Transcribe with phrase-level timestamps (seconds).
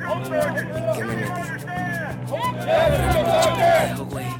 [0.00, 1.04] ¿Qué
[4.04, 4.39] me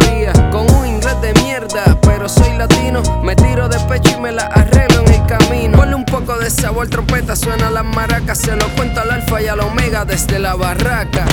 [0.51, 4.43] con un inglés de mierda, pero soy latino, me tiro de pecho y me la
[4.43, 5.77] arreglo en el camino.
[5.77, 9.47] Ponle un poco de sabor, trompeta, suena las maracas, se lo cuento al alfa y
[9.47, 11.25] al omega desde la barraca.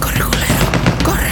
[0.00, 0.66] Corre, culero,
[1.04, 1.30] corre.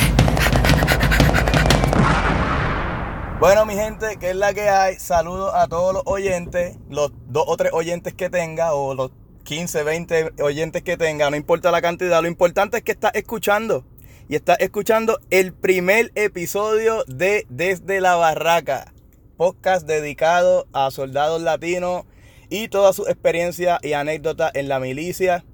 [3.39, 4.97] Bueno, mi gente, ¿qué es la que hay?
[4.99, 9.13] Saludos a todos los oyentes, los dos o tres oyentes que tenga, o los
[9.45, 13.85] 15, 20 oyentes que tenga, no importa la cantidad, lo importante es que estás escuchando.
[14.33, 18.95] Y estás escuchando el primer episodio de Desde la Barraca,
[19.37, 22.05] podcast dedicado a soldados latinos
[22.49, 25.45] y toda su experiencia y anécdotas en la milicia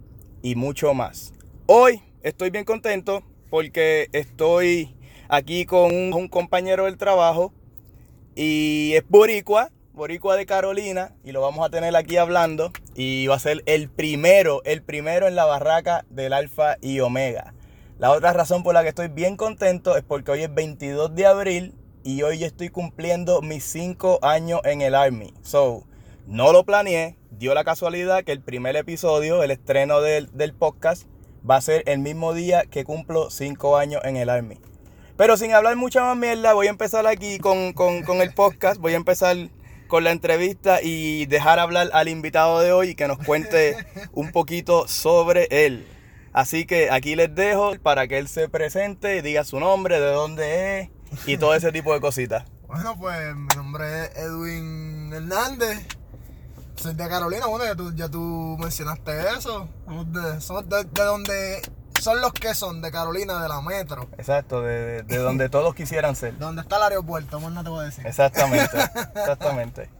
[0.42, 1.34] y mucho más.
[1.66, 4.94] Hoy estoy bien contento porque estoy
[5.28, 7.52] aquí con un, un compañero del trabajo
[8.36, 12.70] y es boricua, boricua de Carolina, y lo vamos a tener aquí hablando.
[12.94, 17.54] Y va a ser el primero, el primero en la barraca del Alfa y Omega.
[17.98, 21.26] La otra razón por la que estoy bien contento es porque hoy es 22 de
[21.26, 25.34] abril y hoy estoy cumpliendo mis 5 años en el Army.
[25.42, 25.82] So,
[26.28, 31.08] no lo planeé, dio la casualidad que el primer episodio, el estreno del, del podcast,
[31.48, 34.60] va a ser el mismo día que cumplo 5 años en el Army.
[35.16, 38.80] Pero sin hablar mucha más mierda, voy a empezar aquí con, con, con, el podcast.
[38.80, 39.36] Voy a empezar
[39.88, 43.74] con la entrevista y dejar hablar al invitado de hoy y que nos cuente
[44.12, 45.84] un poquito sobre él.
[46.32, 50.80] Así que aquí les dejo para que él se presente, diga su nombre, de dónde
[50.80, 50.90] es
[51.26, 52.44] y todo ese tipo de cositas.
[52.68, 55.86] Bueno, pues mi nombre es Edwin Hernández.
[56.76, 59.66] Soy de Carolina, bueno, ya tú, ya tú mencionaste eso.
[59.86, 61.62] Somos de, somos de, de donde
[61.98, 64.08] son los que son, de Carolina, de la metro.
[64.18, 66.34] Exacto, de, de donde todos quisieran ser.
[66.34, 68.06] De donde está el aeropuerto, más no te voy a decir.
[68.06, 68.76] Exactamente,
[69.16, 69.90] exactamente.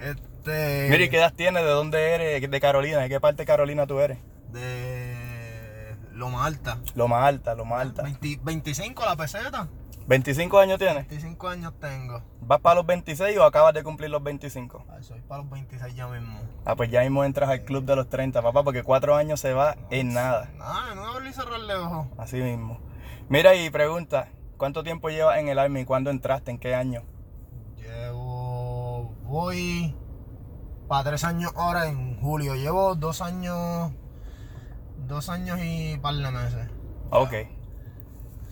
[0.00, 0.88] Este.
[0.90, 1.62] Mire, ¿qué edad tienes?
[1.62, 2.50] ¿De dónde eres?
[2.50, 2.98] ¿De Carolina?
[2.98, 4.18] ¿De qué parte de Carolina tú eres?
[4.52, 6.78] De Loma Alta.
[6.94, 8.02] Loma Alta, Loma Alta.
[8.02, 9.68] 20 25 la peseta.
[10.08, 11.08] ¿25 años tienes?
[11.08, 12.22] 25 años tengo.
[12.40, 14.84] ¿Vas para los 26 o acabas de cumplir los 25?
[14.90, 16.40] Ay, soy para los 26 ya mismo.
[16.64, 19.52] Ah, pues ya mismo entras al club de los 30, papá, porque cuatro años se
[19.52, 20.50] va en nada.
[20.58, 22.08] Nada, no abrir y cerrarle ojo.
[22.18, 22.80] Así mismo.
[23.28, 25.84] Mira y pregunta, ¿cuánto tiempo llevas en el Army?
[25.84, 26.50] ¿Cuándo entraste?
[26.50, 27.04] ¿En qué año?
[27.76, 29.14] Llevo.
[29.22, 29.94] Voy
[30.88, 32.54] para tres años ahora en julio.
[32.54, 33.92] Llevo dos años.
[35.06, 36.68] Dos años y par de meses.
[37.10, 37.32] Ok.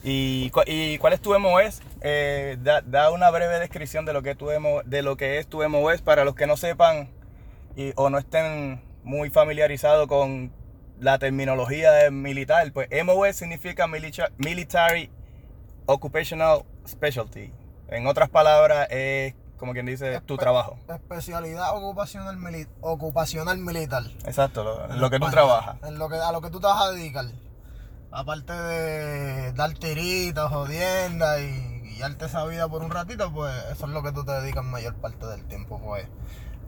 [0.03, 1.83] ¿Y, cu- y cuál es tu MOS?
[2.00, 5.47] Eh, da, da una breve descripción de lo que, tu MO de lo que es
[5.47, 7.11] tu MOS para los que no sepan
[7.77, 10.53] y- o no estén muy familiarizados con
[10.99, 12.72] la terminología de militar.
[12.72, 15.11] Pues MOS significa Military
[15.87, 17.53] Occupational Specialty.
[17.88, 20.76] En otras palabras, es como quien dice tu trabajo.
[20.88, 24.03] Especialidad ocupacional, mili- ocupacional militar.
[24.25, 25.76] Exacto, lo, lo que tú trabajas.
[25.84, 27.26] En lo que, a lo que tú te vas a dedicar.
[28.10, 33.93] Aparte de dar tiritos, jodiendas y guiarte esa vida por un ratito, pues eso es
[33.93, 35.78] lo que tú te dedicas mayor parte del tiempo.
[35.78, 36.09] Pues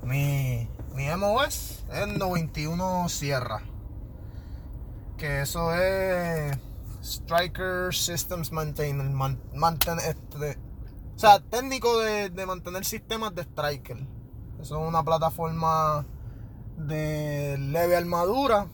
[0.02, 3.62] mi, mi MOS es 91 Sierra.
[5.18, 6.56] Que eso es
[7.02, 9.08] Striker Systems Maintainer.
[9.08, 10.61] Man, manten- este, o
[11.22, 13.96] sea, técnico de, de mantener sistemas de Striker.
[14.60, 16.06] Eso es una plataforma
[16.76, 18.68] de leve armadura.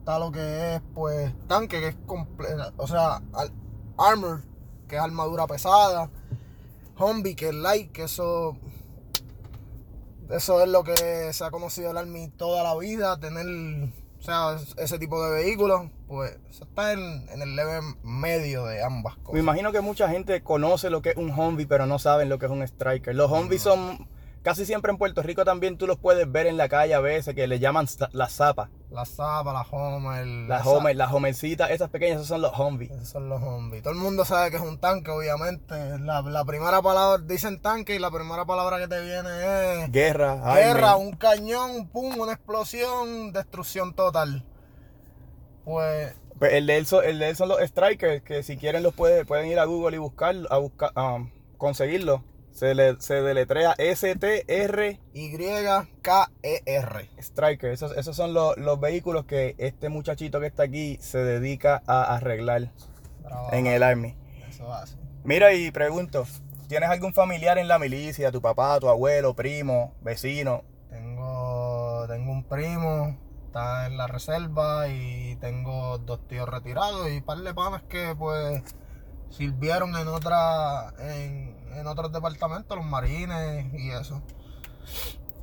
[0.00, 2.72] Está lo que es, pues, tanque, que es completa.
[2.76, 3.52] O sea, al-
[3.96, 4.42] armor,
[4.88, 6.10] que es armadura pesada.
[6.98, 8.56] Humvee, que es light, que eso.
[10.30, 13.18] Eso es lo que se ha conocido el Army toda la vida.
[13.20, 13.46] Tener,
[14.18, 15.90] o sea, ese tipo de vehículos.
[16.12, 19.40] Pues, está en, en el leve medio de ambas Me cosas.
[19.40, 22.44] imagino que mucha gente conoce lo que es un Humvee, pero no saben lo que
[22.44, 23.14] es un Striker.
[23.14, 24.06] Los Humvees son,
[24.42, 27.34] casi siempre en Puerto Rico también tú los puedes ver en la calle a veces,
[27.34, 28.68] que le llaman las zapas.
[28.90, 30.26] La Zapa, la Homer.
[30.26, 32.90] Las la Homer, las Homercitas, esas pequeñas, esos son los Humvees.
[32.90, 33.82] Esos son los zombies.
[33.82, 35.98] Todo el mundo sabe que es un tanque, obviamente.
[36.00, 40.34] La, la primera palabra, dicen tanque y la primera palabra que te viene es Guerra,
[40.56, 41.06] guerra, army.
[41.06, 44.44] un cañón, pum, una explosión, destrucción total.
[45.64, 48.82] Pues Pues el de él son, el de él son los Strikers, que si quieren
[48.82, 52.24] los puede, pueden ir a Google y buscar, a buscar, um, conseguirlo.
[52.52, 57.10] Se, le, se deletrea S-T-R Y-K-E-R.
[57.18, 57.70] Striker.
[57.70, 62.14] Esos, esos son los, los vehículos que este muchachito que está aquí se dedica a
[62.14, 62.70] arreglar
[63.52, 64.16] en el Army.
[64.48, 64.96] Eso hace.
[65.24, 66.26] Mira y pregunto,
[66.68, 68.32] ¿tienes algún familiar en la milicia?
[68.32, 70.64] ¿Tu papá, tu abuelo, primo, vecino?
[70.90, 73.16] Tengo, tengo un primo,
[73.52, 78.14] está en la reserva y tengo dos tíos retirados y un par de panas que
[78.18, 78.62] pues
[79.28, 84.22] sirvieron en otra, en, en otros departamentos, los marines y eso.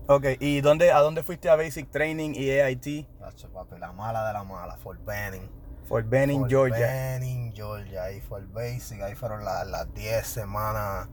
[0.08, 3.08] Ok, ¿y dónde, a dónde fuiste a Basic Training y AIT?
[3.54, 5.48] Papi, la mala de la mala, Fort Benning.
[5.86, 6.88] Fort Benning, Fort Georgia.
[6.88, 8.06] Benning, Georgia.
[8.06, 11.08] Ahí fue el basic, ahí fueron las las 10 semanas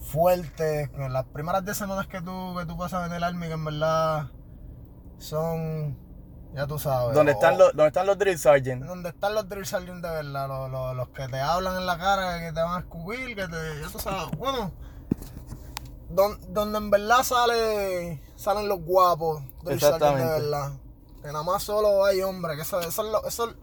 [0.00, 0.88] fuertes.
[0.96, 4.30] Las primeras 10 semanas que tú, que tú pasas en el Army, que en verdad
[5.18, 6.05] son,
[6.54, 7.14] ya tú sabes.
[7.14, 8.86] ¿Dónde o- están los, dónde están los drill sergeants?
[8.86, 11.98] donde están los drill sergeants de verdad, los, los- los que te hablan en la
[11.98, 14.72] cara, que te van a escupir, que te, ya tú sabes, bueno,
[16.08, 20.72] don- donde en verdad sale, salen los guapos drill sergeants de verdad.
[21.22, 23.54] Que nada más solo hay hombres, que eso, eso, es lo- eso,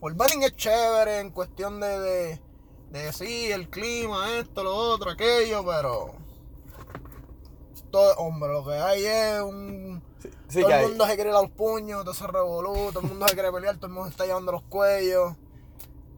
[0.00, 2.42] Fort Benning es chévere en cuestión de, de,
[2.90, 6.16] de sí, el clima, esto, lo otro, aquello, pero
[7.90, 10.02] todo es hombre, lo que hay es un
[10.48, 13.00] Sí, todo el hay- mundo se quiere ir a los puños, todo se revolú, todo
[13.00, 15.34] el mundo se quiere pelear, todo el mundo se está llevando los cuellos.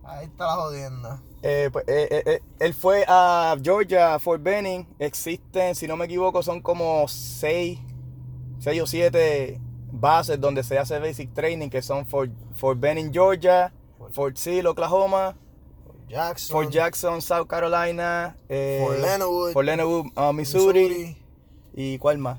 [0.05, 1.23] Ahí está la jodienda.
[1.43, 4.87] Eh, pues, eh, eh, él fue a Georgia, Fort Benning.
[4.99, 7.79] Existen, si no me equivoco, son como seis,
[8.61, 9.61] seis o siete
[9.93, 13.73] bases donde se hace basic training, que son Fort, Fort Benning, Georgia,
[14.13, 15.37] Fort Sill, Oklahoma,
[16.09, 21.17] Jackson, Fort Jackson, South Carolina, Fort Leonard, Fort Leonard, uh, Missouri,
[21.75, 22.39] y ¿cuál más?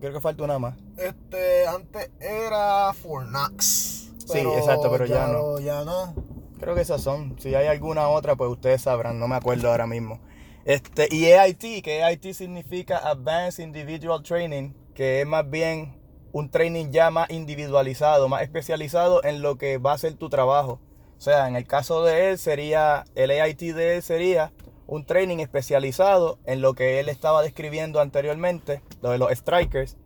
[0.00, 0.74] Creo que falta una más.
[0.96, 4.12] Este, antes era Fort Knox.
[4.26, 5.58] Sí, exacto, pero ya no.
[5.60, 6.14] Ya no.
[6.58, 7.38] Creo que esas son.
[7.38, 9.18] Si hay alguna otra, pues ustedes sabrán.
[9.18, 10.20] No me acuerdo ahora mismo.
[10.64, 15.94] Este, y AIT, que AIT significa Advanced Individual Training, que es más bien
[16.32, 20.80] un training ya más individualizado, más especializado en lo que va a ser tu trabajo.
[21.16, 24.52] O sea, en el caso de él sería, el AIT de él sería
[24.86, 29.96] un training especializado en lo que él estaba describiendo anteriormente, lo de los strikers.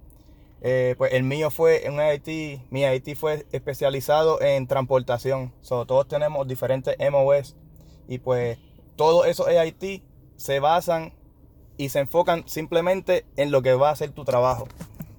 [0.62, 5.54] Eh, pues el mío fue un AIT, mi AIT fue especializado en transportación.
[5.62, 7.56] So, todos tenemos diferentes MOS
[8.08, 8.58] y pues
[8.96, 10.02] todos esos AIT
[10.36, 11.14] se basan
[11.76, 14.68] y se enfocan simplemente en lo que va a ser tu trabajo.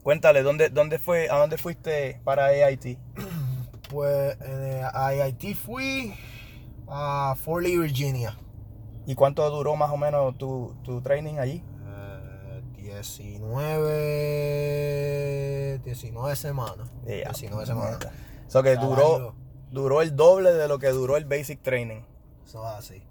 [0.04, 2.98] Cuéntale, ¿dónde, dónde fue, ¿a dónde fuiste para AIT?
[3.92, 6.14] Pues eh, a IIT fui
[6.88, 8.38] a Fort Lee, Virginia.
[9.06, 11.62] ¿Y cuánto duró más o menos tu, tu training allí?
[13.02, 13.40] Eh,
[15.82, 16.90] 19, 19 semanas.
[17.06, 18.00] Yeah, 19 semanas.
[18.48, 19.36] So que duró,
[19.72, 22.02] duró el doble de lo que duró el basic training.
[22.46, 23.04] Eso es así.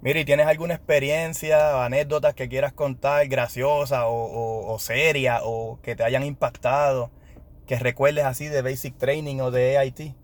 [0.00, 5.80] Mira, ¿y tienes alguna experiencia, anécdotas que quieras contar, graciosa o, o, o seria, o
[5.82, 7.10] que te hayan impactado,
[7.66, 10.14] que recuerdes así de Basic Training o de AIT?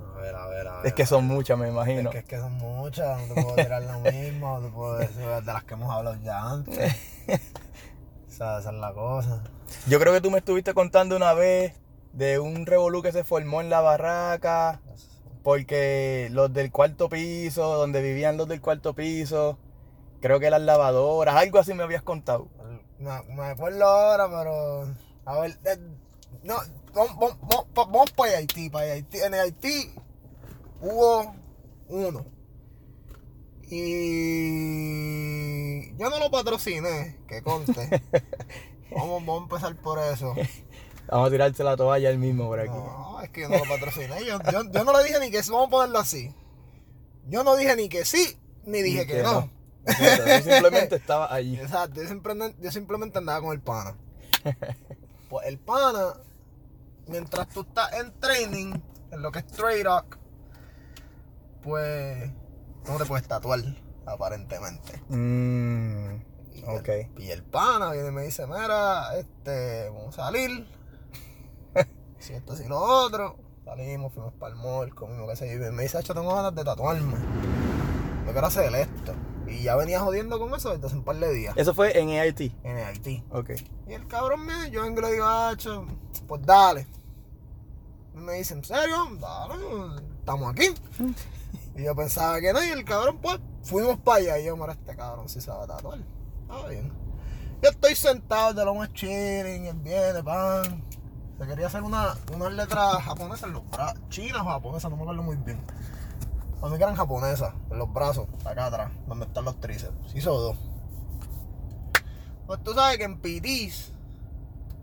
[0.00, 0.71] A ver, a ver, a ver.
[0.84, 2.10] Es que son muchas, me imagino.
[2.10, 5.24] Es que, es que son muchas, no te puedo tirar lo mismo, te puedo decir
[5.26, 6.94] de las que hemos hablado ya antes.
[8.28, 9.44] Esa, esa es la cosa.
[9.86, 11.74] Yo creo que tú me estuviste contando una vez
[12.14, 14.80] de un revolú que se formó en la barraca,
[15.42, 19.58] porque los del cuarto piso, donde vivían los del cuarto piso,
[20.22, 22.48] creo que las lavadoras, algo así me habías contado.
[22.98, 24.94] Me, me acuerdo ahora, pero.
[25.24, 25.78] A ver, eh,
[26.42, 26.56] no,
[26.94, 29.18] vamos, vamos, vamos, vamos para Haití, para Haití.
[29.20, 29.92] En Haití
[30.82, 31.34] hubo
[31.88, 32.26] uno.
[33.70, 35.16] Y
[35.96, 37.88] yo no lo patrociné, que conste.
[38.90, 40.34] vamos, vamos a empezar por eso.
[41.08, 42.68] Vamos a tirarse la toalla el mismo por aquí.
[42.68, 44.24] No, es que yo no lo patrociné.
[44.26, 46.34] Yo, yo, yo no le dije ni que sí, vamos a ponerlo así.
[47.28, 48.36] Yo no dije ni que sí,
[48.66, 49.48] ni dije que, no.
[49.86, 51.56] Exacto, tú simplemente estaba allí.
[51.58, 53.96] Exacto, yo simplemente, yo simplemente andaba con el pana.
[55.28, 56.14] Pues el pana,
[57.06, 58.74] mientras tú estás en training,
[59.10, 60.18] en lo que es trade rock,
[61.62, 62.30] pues
[62.88, 63.60] no te puedes tatuar,
[64.06, 65.02] aparentemente.
[65.08, 66.16] Mm,
[66.54, 66.88] Y ok.
[66.88, 70.66] El, y el pana viene y me dice, mira, este, vamos a salir.
[72.18, 73.36] si esto, si lo otro.
[73.64, 75.66] Salimos, fuimos para el mall, comimos, qué sé yo.
[75.66, 77.14] Y me dice, hecho, tengo ganas de tatuarme.
[78.26, 79.14] Yo quiero hacer esto.
[79.46, 81.54] Y ya venía jodiendo con eso desde hace un par de días.
[81.56, 82.40] Eso fue en AIT.
[82.64, 83.22] En Haití.
[83.30, 83.50] Ok.
[83.88, 85.26] Y el cabrón me, yo vengo y le digo,
[86.26, 86.86] pues dale.
[88.14, 88.96] Y me dice, ¿en serio?
[89.20, 89.54] Dale,
[90.22, 90.72] estamos aquí.
[91.76, 94.38] y yo pensaba que no, y el cabrón, pues, fuimos para allá.
[94.38, 95.98] Y yo, mira, este cabrón si se va a tatuar.
[96.42, 96.92] Está bien.
[97.62, 100.82] Yo estoy sentado de lo más chilling, él viene, pan.
[101.38, 105.02] Se quería hacer una, unas letras japonesas en los brazos, chinas o japonesas, no me
[105.02, 105.60] acuerdo muy bien.
[106.60, 110.14] Para mí que eran japonesas, en los brazos, acá atrás, donde están los tríceps.
[110.14, 110.56] Hizo dos.
[112.46, 113.92] Pues tú sabes que en PTs,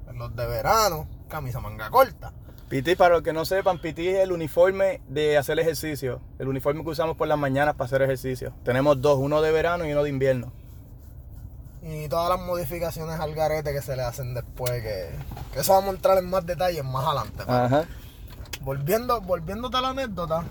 [0.10, 2.34] en los de verano, camisa manga corta.
[2.70, 6.22] PT, para los que no sepan, PT es el uniforme de hacer ejercicio.
[6.38, 8.54] El uniforme que usamos por las mañanas para hacer ejercicio.
[8.64, 10.52] Tenemos dos, uno de verano y uno de invierno.
[11.82, 15.10] Y todas las modificaciones al garete que se le hacen después, que,
[15.52, 17.44] que eso vamos a entrar en más detalles más adelante.
[17.48, 17.86] Ajá.
[18.62, 20.44] Volviendo, volviéndote a la anécdota,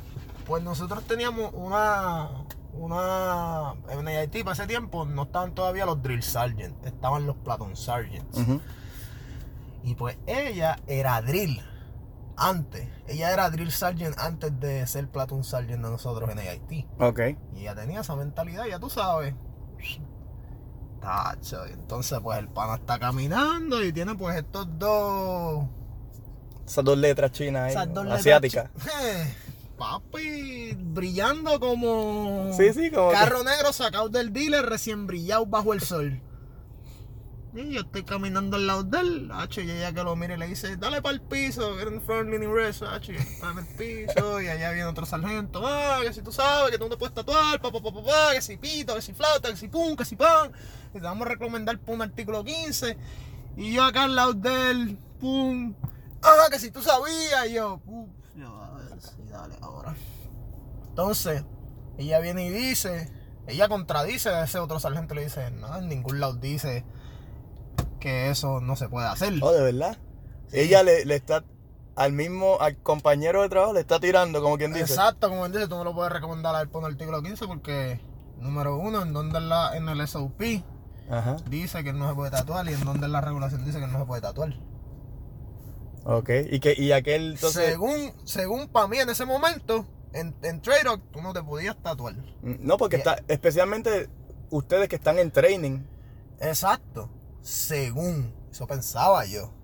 [0.44, 2.30] pues nosotros teníamos una,
[2.72, 7.36] una, en el Haití para ese tiempo no estaban todavía los drill sergeants, estaban los
[7.36, 8.40] platoon sergeants.
[9.84, 11.62] Y pues ella era drill
[12.38, 16.86] antes, ella era drill sergeant antes de ser platoon sergeant de nosotros en Haití.
[17.00, 17.20] Ok.
[17.54, 19.34] Y ella tenía esa mentalidad, ya tú sabes.
[21.00, 25.64] Tacho, y entonces pues el pana está caminando y tiene pues estos dos
[26.66, 27.70] Esas dos letras chinas ahí.
[27.70, 28.70] esas dos letras asiáticas.
[28.82, 29.34] chi- Eh,
[29.78, 35.72] papi, brillando como Sí, sí, como que- carro negro sacado del dealer recién brillado bajo
[35.72, 36.20] el sol.
[37.66, 40.46] Yo estoy caminando al lado de él, hacho, y ella que lo mira y le
[40.46, 44.46] dice, dale para el piso, get in front leaning rest, hacho, en el piso, y
[44.46, 47.60] allá viene otro sargento, ah, que si tú sabes que tú no te puedes tatuar,
[47.60, 50.14] pa, pa, pa, pa, que si pito, que si flauta, que si pum, que si
[50.14, 50.52] pan,
[50.90, 52.96] y te vamos a recomendar por un artículo 15,
[53.56, 55.74] y yo acá al lado de él, pum,
[56.22, 59.96] ah, que si tú sabías, y yo, pum, yo, a ver, sí, dale ahora.
[60.90, 61.42] Entonces,
[61.98, 63.10] ella viene y dice,
[63.48, 66.84] ella contradice a ese otro sargento le dice, no, en ningún lado dice
[67.98, 69.34] que eso no se puede hacer.
[69.42, 69.98] Oh, de verdad.
[70.48, 70.60] Sí.
[70.60, 71.44] Ella le, le está
[71.96, 74.94] al mismo, al compañero de trabajo, le está tirando, como quien dice.
[74.94, 77.46] Exacto, como él dice, tú no lo puedes recomendar a él por el artículo 15
[77.46, 78.00] porque,
[78.38, 80.40] número uno, en donde la, en el SOP
[81.10, 81.36] Ajá.
[81.50, 83.92] dice que él no se puede tatuar y en donde la regulación dice que él
[83.92, 84.54] no se puede tatuar.
[86.04, 86.30] Ok.
[86.50, 87.66] Y, que, y aquel, entonces.
[87.66, 91.76] según según para mí en ese momento, en, en Trade Rock, tú no te podías
[91.82, 92.14] tatuar.
[92.42, 94.08] No, porque está, especialmente
[94.50, 95.80] ustedes que están en training.
[96.40, 97.10] Exacto,
[97.48, 99.54] según, eso pensaba yo.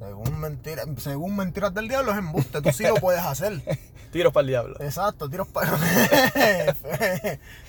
[0.00, 3.62] Según, mentira, según mentiras del diablo es embuste, tú sí lo puedes hacer.
[4.12, 4.76] Tiros para el diablo.
[4.80, 5.76] Exacto, tiros para.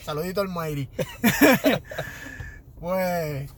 [0.06, 0.90] Saludito al Mayri.
[2.80, 3.52] pues.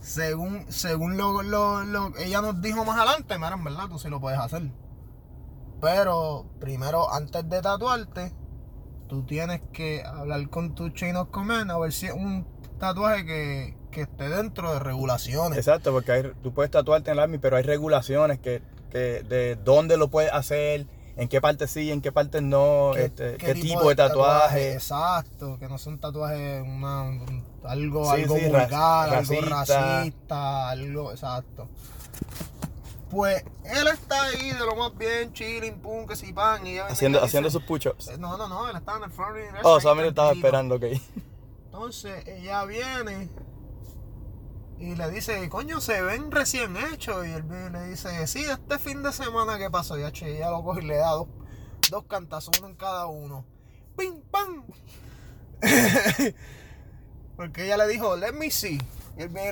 [0.00, 4.08] Según, según lo, lo, lo- ella nos dijo más adelante, mira, en verdad, tú sí
[4.08, 4.70] lo puedes hacer.
[5.80, 8.32] Pero primero, antes de tatuarte,
[9.08, 12.46] tú tienes que hablar con tu chain of command a ver si es un
[12.78, 15.56] tatuaje que, que esté dentro de regulaciones.
[15.58, 18.60] Exacto, porque hay- tú puedes tatuarte en el army, pero hay regulaciones que,
[18.90, 20.86] que de dónde lo puedes hacer,
[21.16, 24.74] en qué parte sí, en qué parte no, este, qué, tipo, de tatuaje.
[24.74, 30.68] Exacto, que no son tatuajes, una, un- algo, Sí, algo sí, vulgar, algo racista.
[30.68, 31.66] algo, exacto.
[33.10, 37.22] Pues él está ahí de lo más bien, chilling, pum, que si pan, y Haciendo,
[37.24, 38.08] haciendo dice- sus push-ups.
[38.08, 40.84] Eh, No, no, no, él estaba en el front Oh, ahí solamente estaba esperando, ok.
[41.66, 43.28] Entonces ella viene
[44.78, 47.26] y le dice, coño, se ven recién hechos.
[47.26, 49.98] Y él viene y le dice, sí, este fin de semana que pasó.
[49.98, 51.28] Y H, ella lo coge y le da dos,
[51.90, 53.46] dos cantazos, uno en cada uno.
[53.96, 54.64] ¡Pim, pam!
[57.36, 58.78] Porque ella le dijo, let me see.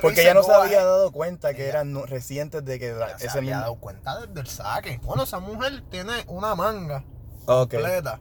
[0.01, 0.85] Porque ella no "Go se había ahead".
[0.85, 3.61] dado cuenta que Ella- eran recientes de que Ella se ese había mismo.
[3.61, 4.99] dado cuenta desde el saque.
[5.03, 7.03] Bueno, esa mujer tiene una manga
[7.45, 8.19] completa.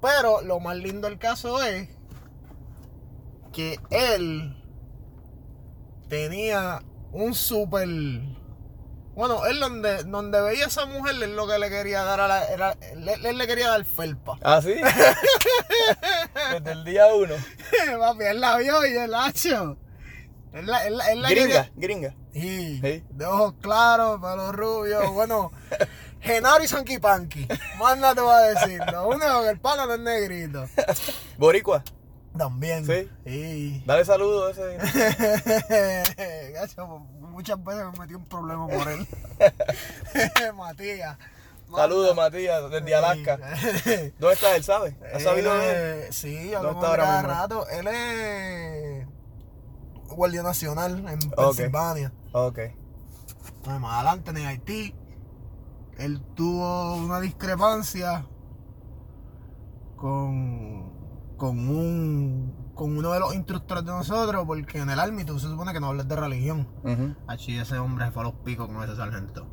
[0.00, 1.88] Pero lo más lindo del caso es
[3.52, 4.62] que él
[6.08, 6.80] tenía
[7.12, 7.88] un super.
[9.14, 12.28] Bueno, él donde, donde veía a esa mujer, él lo que le quería dar a
[12.28, 14.38] la, era, él, él le quería dar felpa.
[14.42, 14.74] ¿Ah, sí?
[16.52, 17.34] Desde el día uno.
[17.98, 19.78] Papi, él la vio y el hacho.
[20.52, 22.14] Él la, él, la- él la Gringa, quería- gringa.
[22.32, 23.04] Sí, Sí.
[23.10, 25.50] de ojos claros, pelo rubio, bueno,
[26.20, 27.46] Genaro y Sanky Panky.
[27.78, 28.80] Más nada te voy a decir.
[28.92, 30.64] Lo único que el pana no es negrito.
[31.38, 31.82] Boricua.
[32.36, 32.84] También.
[33.24, 33.82] Sí.
[33.86, 34.78] Dale saludo a ese.
[36.52, 39.06] Gacho, muchas veces me metí un problema por él.
[40.56, 41.18] Matías.
[41.74, 43.36] Saludos, Matías, desde Alaska.
[44.18, 44.96] ¿Dónde está él, sabe?
[45.12, 46.04] ¿Has sabido de él?
[46.08, 47.68] es- Sí, yo ¿Dónde lo está ahora cada rato.
[47.68, 49.06] Él es
[50.08, 52.12] guardia nacional en Pensilvania.
[52.32, 52.58] Ok.
[53.66, 54.94] Más adelante en Haití,
[55.98, 58.24] él tuvo una discrepancia
[59.96, 60.75] con,
[61.36, 65.48] con un con uno de los instructores de nosotros, porque en el Army tú se
[65.48, 66.68] supone que no hablas de religión.
[66.84, 67.14] Ujú.
[67.26, 69.46] Así ese hombre se fue a los picos con ese sargento.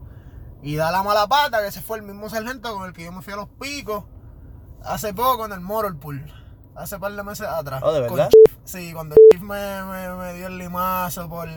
[0.62, 3.12] Y da la mala pata que ese fue el mismo sargento con el que yo
[3.12, 4.06] me fui a los picos
[4.84, 6.26] hace poco en el Motor Pool.
[6.76, 7.82] Hace par de meses atrás.
[7.84, 8.30] Oh, ¿de verdad?
[8.30, 8.58] Chief.
[8.64, 11.48] Sí, cuando Chief me, me, me dio el limazo por,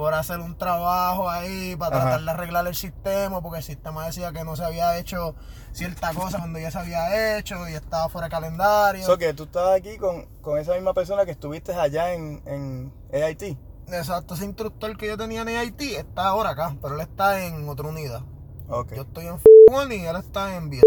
[0.00, 2.04] por hacer un trabajo ahí para Ajá.
[2.06, 5.34] tratar de arreglar el sistema, porque el sistema decía que no se había hecho
[5.72, 9.18] cierta cosa cuando ya se había hecho y estaba fuera de calendario.
[9.18, 13.58] Que tú estabas aquí con, con esa misma persona que estuviste allá en, en AIT.
[13.88, 17.68] Exacto, ese instructor que yo tenía en AIT está ahora acá, pero él está en
[17.68, 18.22] otra unidad.
[18.70, 20.80] Ok, Yo estoy en F1 y él está en B.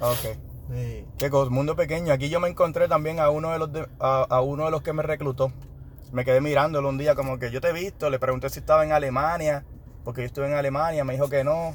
[0.00, 0.38] ok.
[0.70, 1.06] Sí.
[1.16, 2.12] Qué mundo pequeño.
[2.12, 4.82] Aquí yo me encontré también a uno de los de- a, a uno de los
[4.82, 5.50] que me reclutó.
[6.14, 8.84] Me quedé mirándolo un día como que yo te he visto, le pregunté si estaba
[8.84, 9.64] en Alemania,
[10.04, 11.74] porque yo estuve en Alemania, me dijo que no.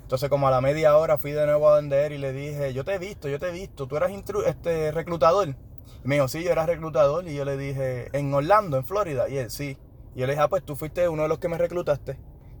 [0.00, 2.72] Entonces como a la media hora fui de nuevo a donde él y le dije,
[2.72, 4.10] yo te he visto, yo te he visto, tú eras
[4.46, 5.48] este reclutador.
[5.48, 9.28] Y me dijo, sí, yo era reclutador y yo le dije, en Orlando, en Florida,
[9.28, 9.76] y él sí.
[10.14, 12.18] Y yo le dije, ah, pues tú fuiste uno de los que me reclutaste.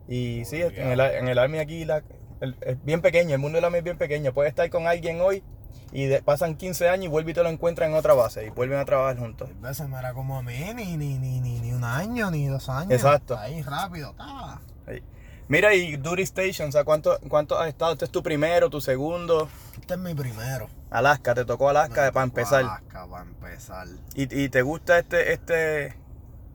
[0.08, 2.02] Y sí, en el, en el Army aquí la-
[2.40, 4.34] el- es bien pequeño, el mundo del Army es bien pequeño.
[4.34, 5.42] Puedes estar con alguien hoy
[5.92, 8.50] y de- pasan 15 años y vuelve y te lo encuentran en otra base y
[8.50, 9.48] vuelven a trabajar juntos.
[9.62, 12.46] A veces me era como a mí, ni, ni, ni, ni, ni un año, ni
[12.46, 12.92] dos años.
[12.92, 13.38] Exacto.
[13.38, 14.12] Ahí, rápido.
[14.14, 14.60] ta.
[14.86, 15.02] Ahí.
[15.48, 17.92] Mira, y Duty Station, o sea, ¿cuánto, ¿cuánto has estado?
[17.92, 19.48] ¿Este es tu primero, tu segundo?
[19.80, 20.68] Este es mi primero.
[20.90, 22.64] Alaska, te tocó Alaska para empezar.
[22.64, 23.86] Alaska, para empezar.
[24.14, 25.96] ¿Y, y te gusta este, este,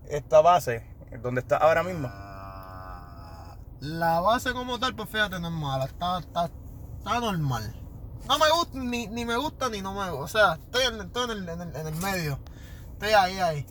[0.10, 0.84] esta base,
[1.22, 2.10] donde estás ahora mismo?
[2.12, 5.86] Ah, La base como tal, pues fíjate, no es mala.
[5.86, 6.50] Está, está,
[6.98, 7.74] está normal.
[8.32, 10.24] No me gusta, ni, ni me gusta ni no me gusta.
[10.24, 12.40] O sea, estoy en, estoy en, el, en, el, en el medio.
[12.94, 13.66] Estoy ahí, ahí.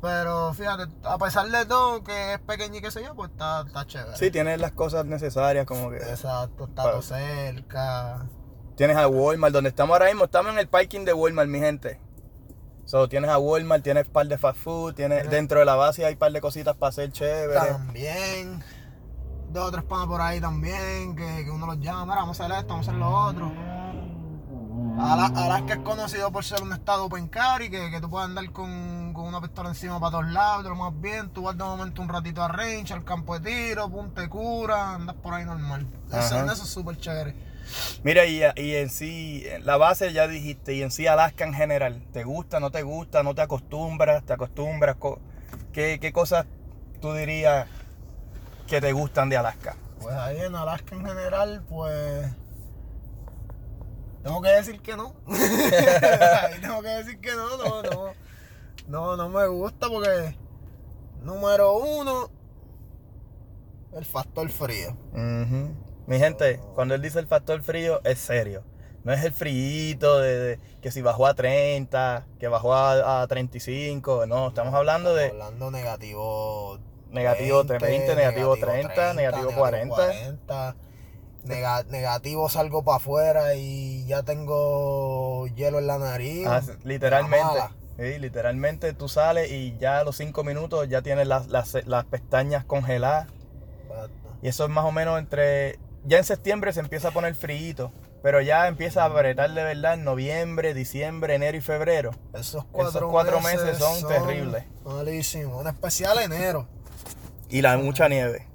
[0.00, 3.64] Pero fíjate, a pesar de todo, que es pequeño y qué sé yo, pues está,
[3.66, 4.16] está chévere.
[4.16, 5.96] Sí, tienes las cosas necesarias, como que...
[5.96, 8.26] Exacto, está todo cerca.
[8.76, 12.00] Tienes a Walmart, donde estamos ahora mismo, estamos en el parking de Walmart, mi gente.
[12.84, 15.74] So, tienes a Walmart, tienes un par de fast food, tienes Tienes- dentro de la
[15.74, 17.54] base hay un par de cositas para hacer chévere.
[17.70, 18.62] También.
[19.54, 22.44] Dos o tres panas por ahí también, que, que uno los llama, mira, vamos a
[22.44, 23.52] hacer esto, vamos a hacer lo otro.
[24.98, 28.50] Ala- Alaska es conocido por ser un estado open carry, que, que tú puedes andar
[28.50, 31.62] con, con una pistola encima para todos lados, de lo más bien, tú vas de
[31.62, 35.44] momento un ratito a range, al campo de tiro, punta de cura, andas por ahí
[35.44, 35.86] normal.
[36.08, 37.36] Eso, eso es súper chévere.
[38.02, 42.02] Mira, y, y en sí, la base ya dijiste, y en sí Alaska en general,
[42.12, 44.96] ¿te gusta, no te gusta, no te acostumbras, te acostumbras?
[44.96, 45.20] Co-
[45.72, 46.44] ¿Qué, qué cosas
[47.00, 47.66] tú dirías
[48.66, 49.76] que te gustan de Alaska?
[50.00, 52.30] Pues ahí en Alaska en general, pues.
[54.22, 55.14] Tengo que decir que no.
[55.28, 58.12] ahí tengo que decir que no, no, no.
[58.86, 60.36] No, no me gusta porque.
[61.22, 62.30] Número uno.
[63.94, 64.96] El factor frío.
[66.06, 68.64] Mi gente, cuando él dice el factor frío, es serio.
[69.04, 73.26] No es el frío de, de que si bajó a 30, que bajó a, a
[73.26, 74.26] 35.
[74.26, 76.78] No, estamos hablando de Hablando negativo.
[77.14, 79.94] Negativo 20, negativo 30, negativo 40.
[79.94, 80.76] 40.
[81.44, 86.46] Nega- negativo salgo para afuera y ya tengo hielo en la nariz.
[86.46, 87.60] Ah, literalmente.
[87.98, 92.04] Sí, literalmente tú sales y ya a los 5 minutos ya tienes las, las, las
[92.06, 93.28] pestañas congeladas.
[93.88, 94.10] Exacto.
[94.42, 95.78] Y eso es más o menos entre...
[96.06, 99.94] Ya en septiembre se empieza a poner frío, pero ya empieza a apretar de verdad
[99.94, 102.10] en noviembre, diciembre, enero y febrero.
[102.34, 104.64] Esos cuatro, Esos cuatro meses son terribles.
[104.84, 105.60] Malísimos.
[105.62, 106.66] En especial enero.
[107.54, 108.48] Y la mucha nieve.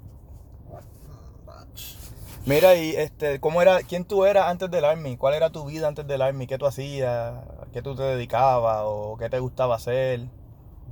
[2.44, 5.16] Mira, y este, ¿cómo era, quién tú eras antes del Army?
[5.16, 6.46] ¿Cuál era tu vida antes del Army?
[6.46, 7.32] ¿Qué tú hacías?
[7.72, 8.82] ¿Qué tú te dedicabas?
[8.84, 10.28] ¿O qué te gustaba hacer?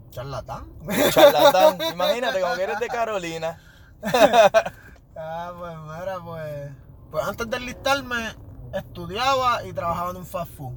[0.09, 0.73] Charlatán.
[1.11, 1.77] Charlatán.
[1.93, 3.61] Imagínate, como que eres de Carolina.
[5.15, 6.71] ah, pues mira, pues.
[7.11, 8.17] Pues antes de enlistarme,
[8.73, 10.73] estudiaba y trabajaba en un fast food.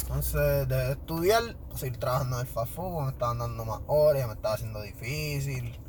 [0.00, 4.26] Entonces, de estudiar, pues seguir trabajando en el fast food, me estaban dando más horas,
[4.26, 5.81] me estaba haciendo difícil.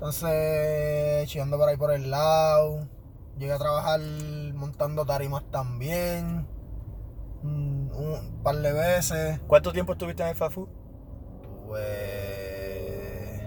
[0.00, 2.88] Entonces, chillando por ahí por el lado.
[3.36, 4.00] Llegué a trabajar
[4.54, 6.46] montando tarimas también.
[7.42, 9.40] mm, Un par de veces.
[9.46, 10.68] ¿Cuánto tiempo estuviste en el food?
[11.42, 13.42] Tuve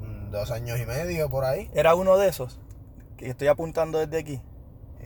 [0.00, 1.70] mm, dos años y medio por ahí.
[1.74, 2.58] Era uno de esos
[3.16, 4.42] que estoy apuntando desde aquí.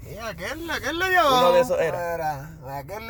[0.02, 1.38] Y aquel, aquel de abajo.
[1.38, 2.14] Uno de esos era.
[2.14, 3.02] Era, aquel.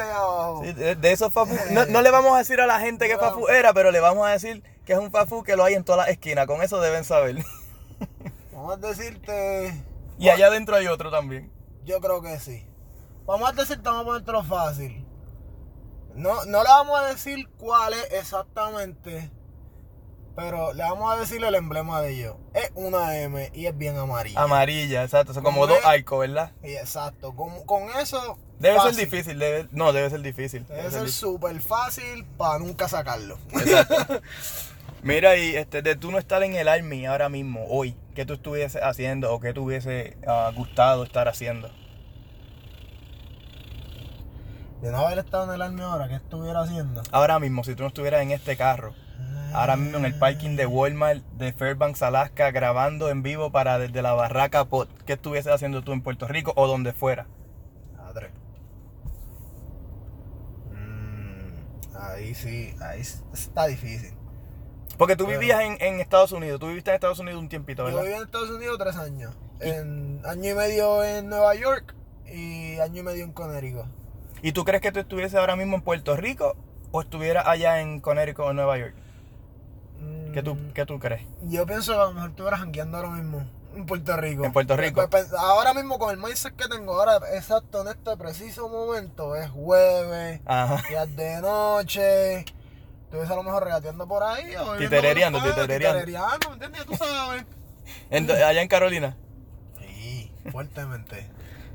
[0.63, 1.33] Sí, de, de esos.
[1.71, 4.27] No, no le vamos a decir a la gente que food era, pero le vamos
[4.27, 6.47] a decir que es un food que lo hay en todas las esquinas.
[6.47, 7.37] Con eso deben saber.
[8.53, 9.85] Vamos a decirte.
[10.19, 11.53] Y allá adentro hay otro también.
[11.85, 12.67] Yo creo que sí.
[13.25, 15.07] Vamos a decirte, vamos a ponértelo fácil.
[16.15, 19.31] No, no le vamos a decir cuál es exactamente.
[20.39, 22.37] Pero le vamos a decir el emblema de ellos.
[22.55, 24.41] Es una M y es bien amarilla.
[24.41, 25.35] Amarilla, exacto.
[25.35, 26.53] Son como Como dos es- arcos, ¿verdad?
[26.63, 27.35] Y exacto.
[27.35, 28.39] Con, con eso.
[28.61, 28.95] Debe fácil.
[28.95, 29.39] ser difícil.
[29.41, 30.65] Debe, no, debe ser difícil.
[30.69, 33.37] Debe Debe ser súper fácil para nunca sacarlo.
[35.03, 38.35] Mira, y este, de tú no estar en el Army ahora mismo, hoy, ¿qué tú
[38.35, 41.69] estuviese haciendo o qué te hubiese ah, gustado estar haciendo?
[44.83, 47.03] De no haber estado en el Army ahora, ¿qué estuviera haciendo?
[47.11, 48.95] Ahora mismo, si tú no estuvieras en este carro,
[49.53, 54.03] ahora mismo en el parking de Walmart de Fairbanks, Alaska, grabando en vivo para desde
[54.03, 57.27] la barraca Pot, ¿qué estuvieses haciendo tú en Puerto Rico o donde fuera?
[57.97, 58.31] Madre.
[60.73, 64.13] Mm, ahí sí, ahí está difícil.
[64.97, 67.83] Porque tú Pero- vivías en, en Estados Unidos, tú viviste en Estados Unidos un tiempito,
[67.83, 68.03] Yo ¿verdad?
[68.03, 69.37] viví en Estados Unidos tres años.
[69.61, 71.95] En año y medio en Nueva York
[72.27, 73.87] y año y medio en Connecticut.
[74.43, 76.57] ¿Y tú crees que tú estuvieses ahora mismo en Puerto Rico
[76.93, 78.95] o estuvieras allá en Connecticut o Nueva York?
[80.39, 81.23] ¿Qué tú, qué tú crees?
[81.49, 84.45] Yo pienso que a lo mejor estuvieras jangueando ahora mismo en Puerto Rico.
[84.45, 84.95] En Puerto Rico.
[85.11, 89.35] Pues, pues, ahora mismo con el mindset que tengo ahora, exacto, en este preciso momento,
[89.35, 90.81] es jueves, Ajá.
[90.93, 92.39] ya es de noche.
[92.39, 94.55] Estuviese a lo mejor regateando por ahí.
[94.55, 95.99] O Titerereando, titerereando.
[96.03, 96.87] titerereando, ¿me entiendes?
[96.87, 97.45] Tú sabes.
[98.47, 99.17] Allá en Carolina.
[99.81, 101.29] Sí, fuertemente.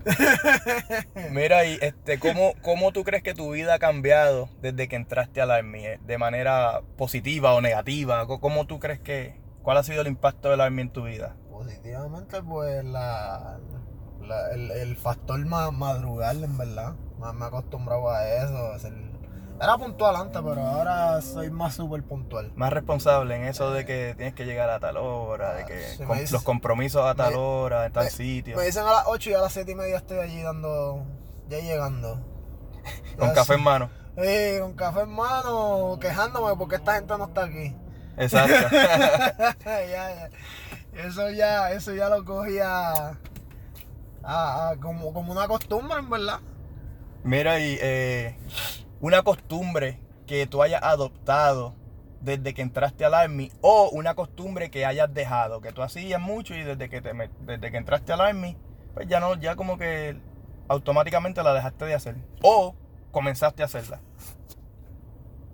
[1.32, 5.42] Mira, y este, ¿cómo, ¿cómo tú crees que tu vida ha cambiado desde que entraste
[5.42, 5.86] al Army?
[5.86, 6.00] eh?
[6.06, 8.26] ¿De manera positiva o negativa?
[8.28, 11.36] ¿Cómo- ¿Cómo tú crees que, cuál ha sido el impacto del Army en tu vida?
[11.50, 13.60] Positivamente, pues la,
[14.22, 16.96] la- el, el factor ma- madrugar, en verdad.
[17.20, 18.74] Más me he acostumbrado a eso.
[18.74, 18.80] a
[19.62, 22.52] era puntual antes, pero ahora soy más súper puntual.
[22.56, 26.04] Más responsable en eso de que tienes que llegar a tal hora, de que Sí,
[26.04, 28.92] com- dices- los compromisos a tal me- hora, en tal me- sitio, Me dicen a
[28.92, 31.06] las 8 y a las 7 y media estoy allí dando,
[31.48, 32.20] ya llegando.
[33.18, 33.90] con Ya café en mano.
[34.18, 37.76] Sí, con café en mano, quejándome porque esta gente no está aquí.
[38.18, 38.76] Exacto.
[39.66, 40.30] ya, ya.
[40.94, 42.92] Eso ya, eso ya lo cogía
[44.24, 46.40] a- a- como, como una costumbre, en verdad.
[47.24, 48.38] Mira, y eh,
[49.04, 51.76] una costumbre que tú hayas adoptado
[52.22, 56.56] desde que entraste al Army o una costumbre que hayas dejado, que tú hacías mucho
[56.56, 57.12] y desde que, te
[57.42, 58.56] desde que entraste al Army,
[58.94, 60.18] pues ya no, ya como que
[60.70, 62.16] automáticamente la dejaste de hacer.
[62.44, 62.76] O
[63.12, 64.00] comenzaste a hacerla.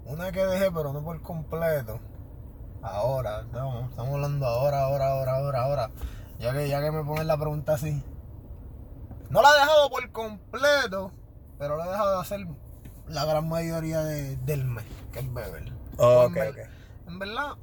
[0.05, 1.99] Una que dejé, pero no por completo.
[2.83, 5.91] Ahora, estamos, estamos hablando ahora, ahora, ahora, ahora, ahora.
[6.37, 8.03] Ya que, ya que me ponen la pregunta así.
[9.31, 11.11] No la he dejado por completo,
[11.57, 12.47] pero la he dejado de hacer
[13.09, 15.71] la gran mayoría de- del mes, que es beber.
[15.97, 17.55] Oh, en, verdad,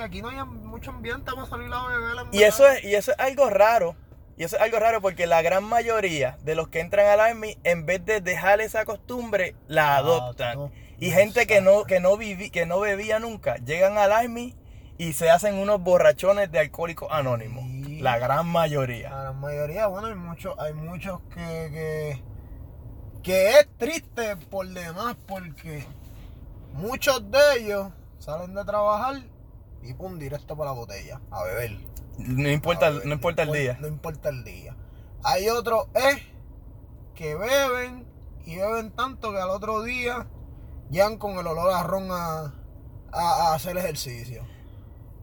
[0.00, 2.26] aquí no hay mucho ambiente para salir a beber.
[2.32, 3.96] Y eso es, y eso es algo raro.
[4.38, 7.58] Y eso es algo raro porque la gran mayoría de los que entran al Army,
[7.64, 10.72] en vez de dejar esa costumbre, la adoptan.
[10.98, 14.56] Y gente que no, que no viví, que no bebía nunca, llegan al Army
[14.96, 17.64] y se hacen unos borrachones de alcohólicos anónimos.
[17.86, 18.00] Sí.
[18.00, 19.10] La gran mayoría.
[19.10, 22.22] La gran mayoría, bueno, hay muchos, hay muchos que, que,
[23.22, 25.86] que es triste por demás porque
[26.74, 29.22] muchos de ellos salen de trabajar
[29.82, 31.78] y pum, directo para la botella, a beber.
[32.18, 33.78] No importa, beber, no importa el impor- día.
[33.80, 34.76] No importa el día.
[35.24, 36.18] Hay otros es
[37.14, 38.06] que beben
[38.44, 40.26] y beben tanto que al otro día
[40.90, 42.52] llegan con el olor a ron a,
[43.12, 44.44] a- a hacer ejercicio.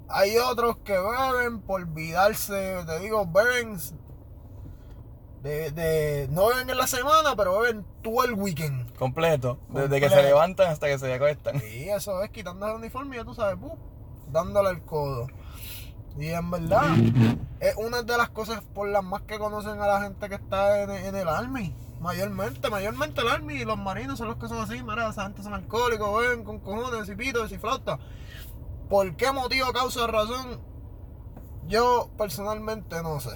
[0.07, 3.77] Hay otros que beben por olvidarse, te digo, beben
[5.43, 8.95] de, de- no beben en la semana, pero beben todo el weekend.
[8.97, 9.57] Completo.
[9.69, 11.61] Desde que se levantan hasta que se acuestan.
[11.73, 13.77] Y eso es quitándose el uniforme, ya tú sabes, ¡pum!
[14.31, 15.27] dándole el codo.
[16.17, 16.83] Y en verdad,
[17.61, 20.83] es una de las cosas por las más que conocen a la gente que está
[20.83, 21.73] en, en el Army.
[22.01, 25.43] Mayormente, mayormente el Army y los marinos son los que son así, mira, esa gente
[25.43, 27.99] son alcohólicos, beben con cojones y pitos y flautas.
[28.89, 30.61] ¿Por qué motivo, causa, razón?
[31.67, 33.31] Yo personalmente no sé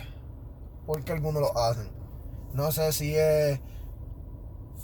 [0.85, 1.91] por qué algunos lo hacen.
[2.53, 3.59] No sé si es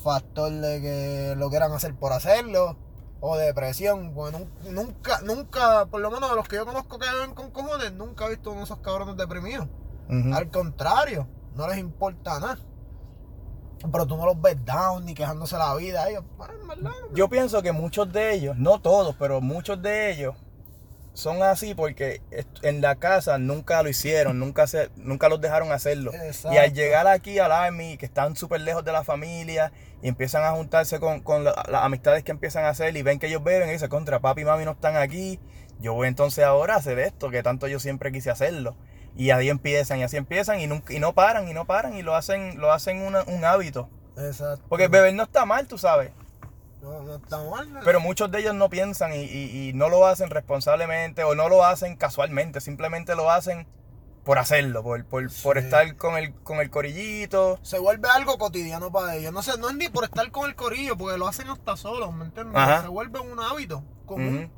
[0.04, 2.78] factor de que lo quieran hacer por hacerlo
[3.20, 4.14] o depresión.
[4.16, 7.92] Nun- nunca, nunca, por lo menos de los que yo conozco que beben con cojones,
[7.94, 9.68] nunca he visto uno de esos cabrones deprimidos.
[10.34, 12.58] Al contrario, no les importa nada.
[13.92, 16.10] Pero tú no los ves down ni quejándose la vida.
[16.10, 20.12] Ellos, "Ah, en verdad, Yo pienso que muchos de ellos, no todos, pero muchos de
[20.12, 20.36] ellos
[21.20, 22.22] son así porque
[22.62, 26.12] en la casa nunca lo hicieron, nunca se, nunca los dejaron hacerlo.
[26.14, 26.54] Exacto.
[26.54, 30.44] Y al llegar aquí al Army, que están súper lejos de la familia, y empiezan
[30.44, 33.44] a juntarse con, con la- las amistades que empiezan a hacer y ven que ellos
[33.44, 35.40] beben y dicen, contra papi y mami no están aquí,
[35.80, 38.76] yo voy entonces ahora a hacer esto, que tanto yo siempre quise hacerlo.
[39.16, 42.02] Y ahí empiezan, y así empiezan, y, nunca, y no paran, y no paran, y
[42.02, 43.90] lo hacen, lo hacen una- un hábito.
[44.18, 44.64] Exacto.
[44.70, 46.12] Porque beber no está mal, tú sabes.
[46.82, 47.74] No, no está mal.
[47.74, 47.80] ¿no?
[47.84, 51.50] Pero muchos de ellos no piensan y, y- y no lo hacen responsablemente o no
[51.50, 53.68] lo hacen casualmente, simplemente lo hacen
[54.24, 57.58] por hacerlo, por, por, estar con el, con el corillito.
[57.64, 59.34] se vuelve algo cotidiano para ellos.
[59.34, 62.14] No sé, no es ni por estar con el corillo, porque lo hacen hasta solos,
[62.14, 62.56] ¿me entiendes?
[62.56, 62.82] Ajá.
[62.84, 64.52] Se vuelve un hábito común.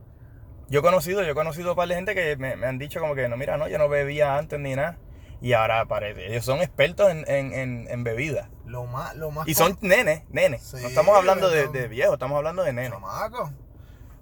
[0.70, 3.00] Yo he conocido, yo he conocido un par de gente que me, me han dicho
[3.00, 4.98] como que no, mira, no, yo no bebía antes ni nada.
[5.42, 8.50] Y ahora parece, ellos son expertos en, en, en, en bebida.
[8.72, 10.62] Lo más, lo más Y son nenes, nenes.
[10.64, 12.92] Sí, no estamos hablando de, de viejos, estamos hablando de nenes.
[12.92, 13.52] Chamaco.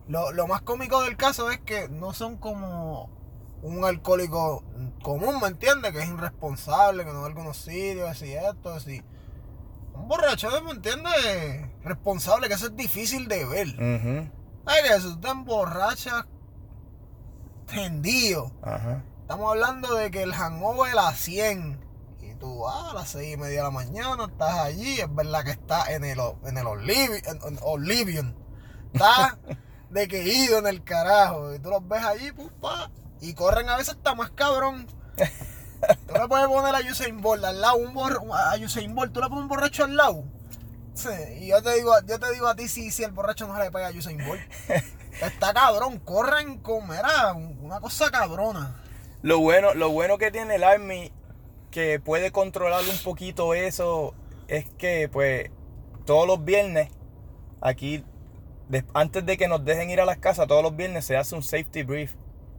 [0.07, 3.11] Lo, lo más cómico del caso es que no son como
[3.61, 4.63] un alcohólico
[5.03, 5.91] común, ¿me entiendes?
[5.91, 9.03] Que es irresponsable, que no va a algunos sitios, y esto, así.
[9.93, 11.13] Un borracho, ¿me entiendes?
[11.83, 13.67] Responsable, que eso es difícil de ver.
[13.67, 14.31] Ujú,
[14.65, 16.25] Ay, que eso te emborracha
[17.67, 18.51] tendido.
[18.63, 19.03] Ajá.
[19.21, 21.88] Estamos hablando de que el hangover a 100.
[22.39, 24.99] Tú ah, a las 6 y media de la mañana estás allí.
[25.01, 27.21] Es verdad que estás en el, en el Oblivion.
[27.25, 28.35] en- en Oblivion.
[28.93, 29.37] Estás
[29.89, 31.53] de que ido en el carajo.
[31.53, 34.87] Y tú los ves allí, pum, pa, Y corren a veces hasta más cabrón.
[36.07, 38.19] Tú le puedes poner a Usain Bolt al lado, un borra-
[38.51, 40.25] a Usain Bolt, tú le pones un borracho al lado.
[40.93, 41.07] Sí,
[41.39, 43.63] y yo te digo, yo te digo a ti si, si el borracho no se
[43.63, 44.41] le pega a Usain Bolt.
[45.21, 46.61] Está cabrón, corren
[46.97, 48.75] era una cosa cabrona.
[49.21, 51.11] Lo bueno, lo bueno que tiene el Army,
[51.71, 54.13] que puede controlar un poquito eso,
[54.47, 55.51] es que pues
[56.05, 56.89] todos los viernes,
[57.61, 58.03] aquí,
[58.93, 61.43] antes de que nos dejen ir a las casas, todos los viernes se hace un
[61.43, 62.15] safety brief,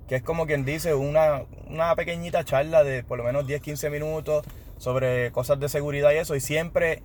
[0.09, 3.91] que es como quien dice, una, una pequeñita charla de por lo menos 10, 15
[3.91, 4.45] minutos
[4.77, 7.03] sobre cosas de seguridad y eso, y siempre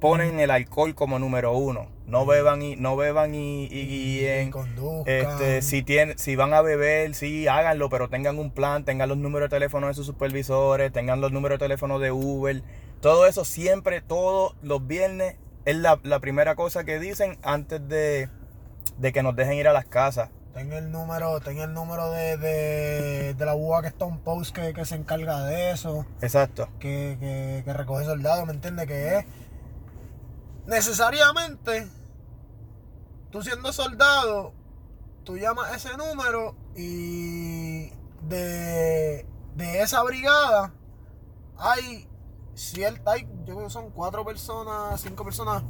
[0.00, 1.88] ponen el alcohol como número uno.
[2.06, 4.50] No beban y, no beban y, y guíen.
[4.50, 5.04] Conduzcan.
[5.06, 9.18] Este, si tienen, si van a beber, sí, háganlo, pero tengan un plan, tengan los
[9.18, 12.62] números de teléfono de sus supervisores, tengan los números de teléfono de Uber.
[13.00, 18.28] Todo eso siempre, todos los viernes, es la, la primera cosa que dicen antes de,
[18.98, 20.30] de que nos dejen ir a las casas.
[20.56, 24.56] Ten el número, ten el número de, de, de la UA que está un post
[24.56, 26.66] que, que se encarga de eso, Exacto.
[26.80, 28.86] que, que, que recoge soldados, ¿me entiendes?
[28.86, 29.26] Que es
[30.64, 31.86] necesariamente
[33.30, 34.54] tú siendo soldado,
[35.24, 37.90] tú llamas ese número y
[38.22, 40.72] de, de esa brigada
[41.58, 42.08] hay
[42.54, 45.62] cierta, hay, yo creo que son cuatro personas, cinco personas,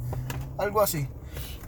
[0.57, 1.09] algo así,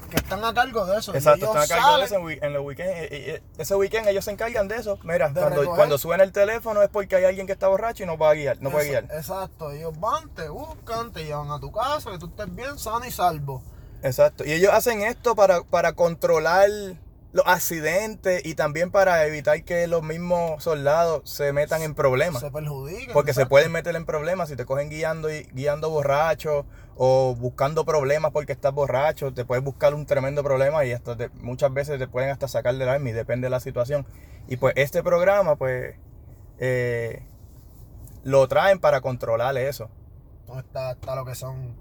[0.09, 1.13] que están a cargo de eso.
[1.13, 2.91] Exacto, están a cargo de eso en, los weekends.
[2.93, 4.97] eh, eh, Ese weekend ellos se encargan de eso.
[5.03, 8.05] Mira, De cuando, cuando suena el teléfono es porque hay alguien que está borracho y
[8.05, 8.61] no puede guiar.
[8.61, 9.05] No puede guiar.
[9.05, 13.05] Exacto, ellos van, te buscan, te llevan a tu casa, que tú estés bien sano
[13.05, 13.61] y salvo.
[14.01, 14.45] Exacto.
[14.45, 16.69] Y ellos hacen esto para, para controlar
[17.31, 22.41] los accidentes y también para evitar que los mismos soldados se metan en problemas.
[22.41, 23.13] Se perjudican.
[23.13, 26.65] Porque se pueden meter en problemas si te cogen guiando y guiando borracho
[26.97, 31.29] o buscando problemas porque estás borracho, te puedes buscar un tremendo problema y hasta te-
[31.35, 34.07] muchas veces te pueden hasta sacar del army, depende de la situación.
[34.47, 35.95] Y pues este programa pues
[36.57, 37.23] eh,
[38.23, 39.89] lo traen para controlar eso.
[40.57, 41.75] Está, está lo que son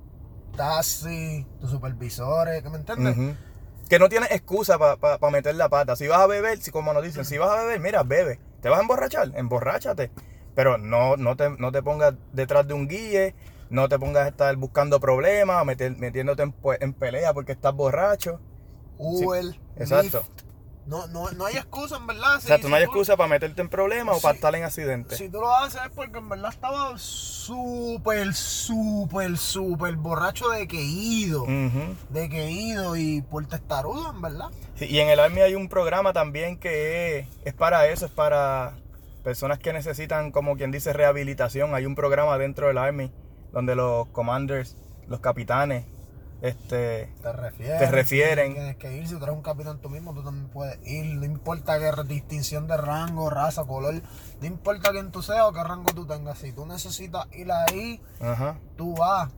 [0.56, 3.16] taxis, tus supervisores, ¿que me entiendes?
[3.16, 3.34] Ujú.
[3.88, 5.96] Que no tienes excusa para meter la pata.
[5.96, 8.38] Si vas a beber, si como nos dicen, si vas a beber, mira, bebe.
[8.61, 9.31] ¿Te vas a emborrachar?
[9.35, 10.11] Emborráchate.
[10.55, 13.35] Pero no, no, te, no te pongas detrás de un guille,
[13.70, 17.74] no te pongas a estar buscando problemas, meter- metiéndote en, pues, en pelea porque estás
[17.74, 18.40] borracho.
[18.98, 19.44] Uber,
[19.77, 20.24] Exacto.
[20.88, 22.38] No, no, no hay excusa, en verdad.
[22.40, 24.55] Si- o sea, tú no hay tú- excusa para meterte en problemas o para estar
[24.55, 25.18] en accidentes.
[25.18, 30.81] Si tú lo haces es porque en verdad estaba súper, súper, súper borracho de que
[30.83, 31.42] ido.
[31.42, 31.94] Ujú.
[32.11, 34.46] De que ido y por testarudo, en verdad.
[34.77, 38.12] Sí, y en el Army hay un programa también que es, es para eso, es
[38.12, 38.74] para
[39.24, 41.74] personas que necesitan, como quien dice, rehabilitación.
[41.74, 43.12] Hay un programa dentro del Army
[43.53, 45.85] donde los commanders, los capitanes,
[46.40, 47.79] este, Te refieren.
[47.79, 48.55] Te refieren.
[48.55, 49.09] Tienes que ir.
[49.09, 51.16] Si tú eres un capitán tú mismo, tú también puedes ir.
[51.16, 53.94] No importa qué distinción de rango, raza, color.
[54.40, 56.38] No importa quién tú seas o qué rango tú tengas.
[56.38, 59.31] Si tú necesitas ir ahí, ajá, tú vas.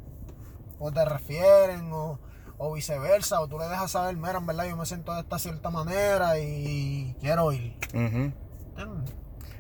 [0.78, 2.18] O te refieren, o,
[2.58, 3.40] o viceversa.
[3.40, 6.38] O tú le dejas saber, mira, en verdad yo me siento de esta cierta manera
[6.38, 7.76] y quiero ir.
[7.94, 9.14] ¿Entiendes?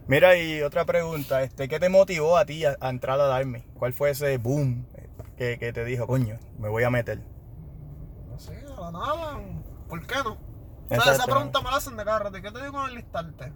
[0.06, 3.62] Mira, y otra pregunta, este, ¿qué te motivó a ti a, a entrar al Army?
[3.78, 4.84] ¿Cuál fue ese boom
[5.40, 7.18] que, que te dijo, coño, me voy a meter?
[8.28, 9.40] No sé, de la nada.
[9.88, 10.32] ¿Por qué no?
[10.90, 12.02] O sea, esa pregunta me la hacen de.
[12.02, 13.44] ¿Y ¿Qué te digo con enlistarte?
[13.46, 13.52] Eh,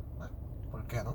[0.71, 1.15] ¿Por qué no?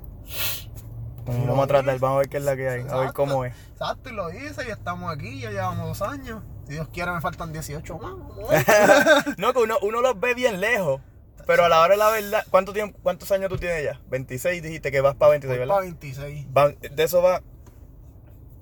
[1.26, 3.44] Mm, Vamos a tratar, vamos a ver qué es la que hay, a ver cómo
[3.44, 3.52] es.
[3.72, 6.40] Exacto, y lo hice y estamos aquí, ya llevamos dos años.
[6.68, 8.12] Si Dios quiere me faltan 18 más.
[8.12, 9.24] a.
[9.38, 11.00] No, que uno, uno los ve bien lejos,
[11.48, 14.00] pero a la hora de la verdad, ¿cuánto tiempo, ¿cuántos años tú tienes ya?
[14.08, 15.74] 26, dijiste que vas para 26, Voy ¿verdad?
[15.74, 16.46] para 26.
[16.52, 17.42] Van- de eso va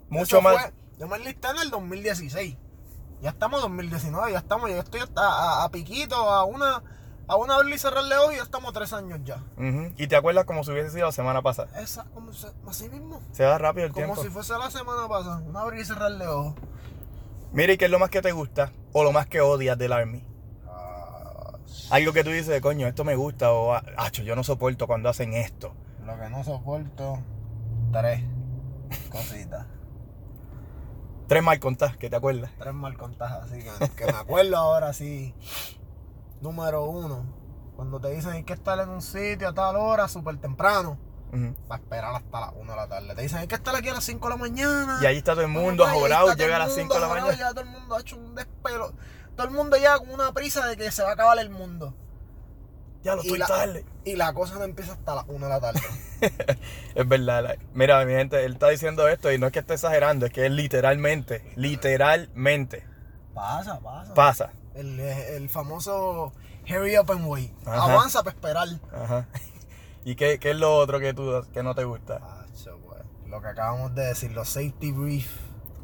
[0.08, 0.56] mucho Eso más.
[0.62, 2.56] fue- yo me enlisté en el 2016.
[3.20, 6.82] Ya estamos en 2019, ya estamos, yo estoy hasta a, a piquito, a una,
[7.26, 9.42] a una abrir y cerrarle ojos y ya estamos tres años ya.
[9.96, 11.68] Y te acuerdas como si hubiese sido la semana pasada.
[11.80, 13.20] Esa, como se- así mismo.
[13.32, 14.22] Se va rápido el Como tiempo.
[14.22, 16.54] si fuese la semana pasada, una abrir y cerrarle ojos.
[17.52, 19.92] Mira, ¿y qué es lo más que te gusta o lo más que odias del
[19.92, 20.24] Army?
[21.90, 25.32] Algo que tú dices, coño, esto me gusta o, acho, yo no soporto cuando hacen
[25.34, 25.74] esto.
[26.04, 27.18] Lo que no soporto,
[27.92, 28.22] tres
[29.10, 29.66] cositas.
[31.28, 32.50] Tres mal contadas, que te acuerdas.
[32.58, 35.34] Tres mal contadas, así que, que me acuerdo ahora sí.
[36.40, 37.24] Número uno,
[37.76, 40.98] cuando te dicen hay que estar en un sitio a tal hora, súper temprano,
[41.32, 41.54] Ujú.
[41.66, 43.14] para esperar hasta las 1 de la tarde.
[43.14, 44.98] Te dicen hay que estar aquí a las 5 de la mañana.
[45.02, 47.36] Y ahí está todo el mundo ajorado, llega a las mundo 5 de la mañana.
[47.36, 48.92] Ya todo el mundo ha hecho un despelo.
[49.36, 51.94] Todo el mundo ya con una prisa de que se va a acabar el mundo.
[53.04, 53.84] Ya lo Y estoy la, tarde.
[54.04, 55.80] y la cosa no empieza hasta las 1 de la tarde.
[56.94, 57.42] Es verdad.
[57.44, 60.32] la- Mira, mi gente, él está diciendo esto y no es que esté exagerando, es
[60.32, 62.84] que es literalmente, literalmente
[63.34, 64.14] pasa, pasa.
[64.14, 64.50] pasa.
[64.74, 66.32] El, el famoso
[66.68, 67.52] hurry up and wait.
[67.66, 67.84] Ajá.
[67.94, 68.68] Avanza para esperar.
[68.92, 69.26] Ajá.
[70.04, 72.18] ¿Y qué, qué es lo otro que, tú, que no te gusta?
[72.48, 72.68] Pues,
[73.28, 75.30] Lo que acabamos de decir, los safety brief.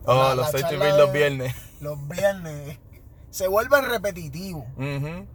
[0.05, 1.55] Oh, La- los safety brief los viernes.
[1.81, 2.79] Los viernes.
[3.31, 4.65] Se vuelven repetitivos.
[4.77, 5.27] Ujú.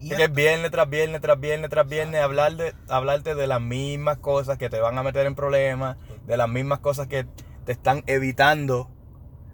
[0.00, 3.34] Y Es que es- es viernes tras viernes, tras viernes, tras viernes, hablar de, hablarte
[3.34, 7.06] de las mismas cosas que te van a meter en problemas, de las mismas cosas
[7.06, 7.26] que
[7.64, 8.88] te están evitando,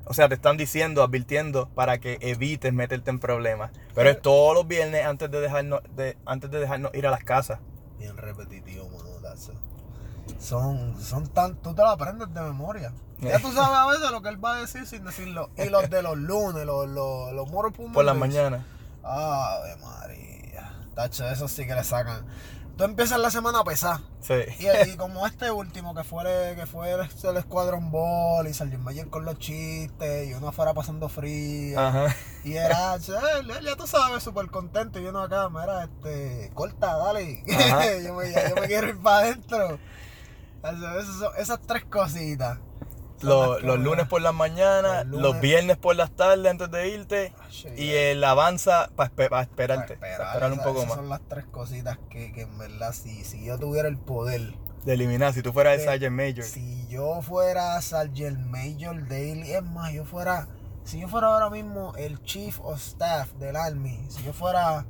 [0.04, 3.72] o sea, te están diciendo, advirtiendo para que evites meterte en problemas.
[3.94, 7.24] Pero es todos los viernes antes de dejarnos, de, antes de dejarnos ir a las
[7.24, 7.58] casas.
[7.98, 10.40] bien repetitivo, it.
[10.40, 11.56] Son, son tan.
[11.56, 12.92] Tú te lo aprendes de memoria.
[13.20, 15.50] Ya tú sabes a veces lo que él va a decir sin decirlo.
[15.56, 18.62] Y los de los lunes, los, los, los Pool Por las mañanas.
[19.02, 20.35] Ave María.
[20.96, 22.26] Tacho, eso sí que le sacan.
[22.76, 24.00] Tú empiezas la semana a pesar.
[24.20, 24.34] Sí.
[24.58, 28.78] Y, y como este último, que fue, que fue el, el Squadron Ball y salió
[28.78, 31.78] Mayer con los chistes y uno afuera pasando frío.
[31.80, 32.14] Ajá.
[32.44, 33.12] Y era, che,
[33.64, 34.98] ya tú sabes, súper contento.
[35.00, 37.42] Y uno acá, mira, este, corta, dale.
[38.04, 39.78] Yo, me, ya- yo me quiero ir para adentro.
[40.62, 42.58] Eso- eso son- esas tres cositas.
[43.22, 47.32] Los, los lunes por las mañanas, Los viernes por las tardes antes de irte
[47.64, 50.96] Ay, y el avanza para esperarte, esperar, para esperar un poco esas más.
[50.96, 54.52] son las tres cositas que, que en verdad, si, si yo tuviera el poder,
[54.84, 56.44] De eliminar, si tú fueras el de- Sergeant Major.
[56.44, 60.46] si yo fuera Sergeant Major Daily, es más, yo fuera,
[60.84, 64.84] si yo fuera ahora mismo el Chief of Staff del Army, si yo fuera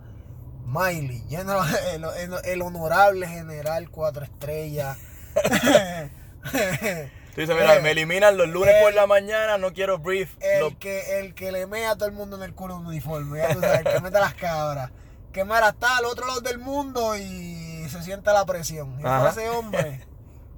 [0.66, 4.98] Miley, General- el, el- el honorable general cuatro estrellas.
[7.36, 10.34] Tú dices, mira, Eh, me eliminan los lunes el- por la mañana, no quiero brief.
[10.40, 13.38] El que, el que le mea a todo el mundo en el culo un uniforme,
[13.40, 14.90] ya tú sabes, el que mete las cabras.
[15.32, 18.98] Que mira, está al otro lado del mundo y se siente la presión.
[19.00, 19.28] Y Ajá.
[19.28, 20.00] ese hombre.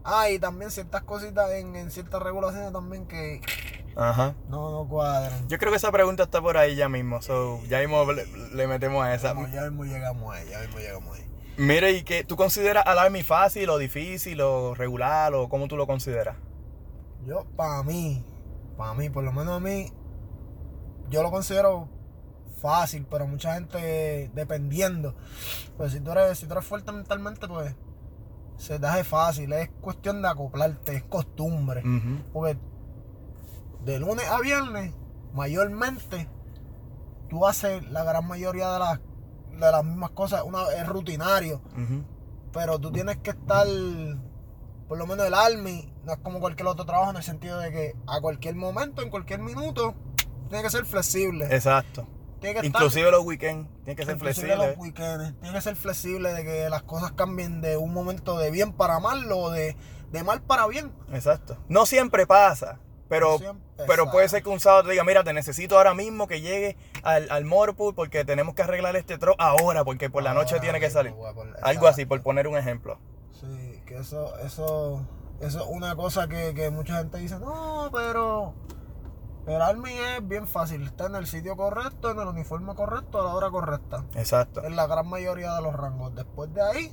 [0.05, 3.41] Ah, y también ciertas cositas en, en ciertas regulaciones también que
[3.97, 4.35] Ajá.
[4.49, 5.49] no, no cuadran.
[5.49, 7.21] Yo creo que esa pregunta está por ahí ya mismo.
[7.21, 9.35] So, ya mismo le, le metemos a esa.
[9.53, 11.25] Ya mismo llegamos ahí, ya mismo llegamos ahí.
[11.57, 12.23] Mire, ¿y qué?
[12.23, 16.37] ¿Tú consideras al Army fácil o difícil o regular o cómo tú lo consideras?
[17.29, 18.25] Yo, para mí,
[18.79, 19.93] para mí, por lo menos a mí,
[21.11, 21.91] yo lo considero
[22.59, 25.15] fácil, pero mucha gente dependiendo.
[25.77, 27.75] Pues si tú eres, si tú eres fuerte mentalmente, pues
[28.57, 29.53] se te hace fácil.
[29.53, 31.83] Es cuestión de acoplarte, es costumbre.
[32.33, 32.59] Porque
[33.85, 34.95] de lunes a viernes,
[35.35, 36.31] mayormente,
[37.29, 39.01] tú haces la gran mayoría de las,
[39.53, 40.45] de las mismas cosas.
[40.45, 41.61] Una, es rutinario.
[42.55, 43.67] Pero tú tienes que estar,
[44.89, 47.71] por lo menos el Army, no es como cualquier otro trabajo en el sentido de
[47.71, 49.95] que a cualquier momento, en cualquier minuto,
[50.49, 51.45] tiene que ser flexible.
[51.55, 52.07] Exacto.
[52.41, 54.57] Tiene que Inclusive los weekends, tiene que ser flexible.
[54.57, 58.51] los weekends, tiene que ser flexible de que las cosas cambien de un momento de
[58.53, 59.77] bien para mal o de,
[60.13, 60.93] de mal para bien.
[61.13, 61.59] Exacto.
[61.69, 64.11] No siempre pasa, pero, No siempre, pero exacto.
[64.13, 67.29] puede ser que un sábado te diga, mira, te necesito ahora mismo que llegue al,
[67.31, 70.79] al Motorpool porque tenemos que arreglar este tro ahora porque por la noche Ahora tiene
[70.81, 71.13] que mismo, salir.
[71.29, 73.01] a poner- Algo así, por poner un ejemplo.
[73.89, 75.07] Sí, que eso, eso,
[75.41, 78.55] eso es una cosa que, que mucha gente dice, no, pero
[79.47, 83.25] el Army es bien fácil, está en el sitio correcto, en el uniforme correcto, a
[83.25, 84.05] la hora correcta.
[84.15, 84.63] Exacto.
[84.65, 86.15] En la gran mayoría de los rangos.
[86.15, 86.93] Después de ahí,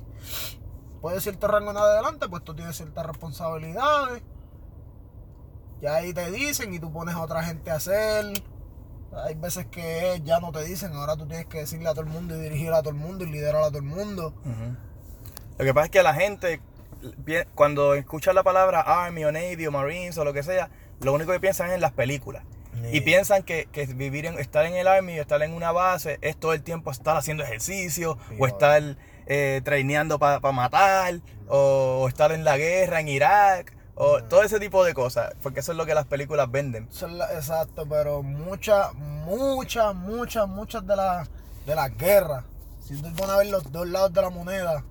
[1.02, 4.22] puede cierto rango en adelante, pues tú tienes ciertas responsabilidades.
[5.82, 8.42] Ya ahí te dicen y tú pones a otra gente a hacer.
[9.12, 12.10] Hay veces que ya no te dicen, ahora tú tienes que decirle a todo el
[12.10, 14.32] mundo y dirigir a todo el mundo y liderar a todo el mundo.
[15.58, 16.62] Lo que pasa es que la gente,
[17.54, 21.32] cuando escucha la palabra Army o Navy o Marines o lo que sea, lo único
[21.32, 22.44] que piensan es en las películas.
[22.92, 26.18] Y piensan que, que vivir en, estar en el Army o estar en una base
[26.20, 28.82] es todo el tiempo estar haciendo ejercicio Sí, o estar
[29.26, 34.60] eh, traineando para matar o, o estar en la guerra en Irak o todo ese
[34.60, 36.86] tipo de cosas, porque eso es lo que las películas venden.
[37.32, 41.30] Exacto, pero muchas, muchas, muchas, muchas de las
[41.64, 42.44] de las guerras,
[42.80, 44.84] si tú pones a ver los dos lados de la moneda,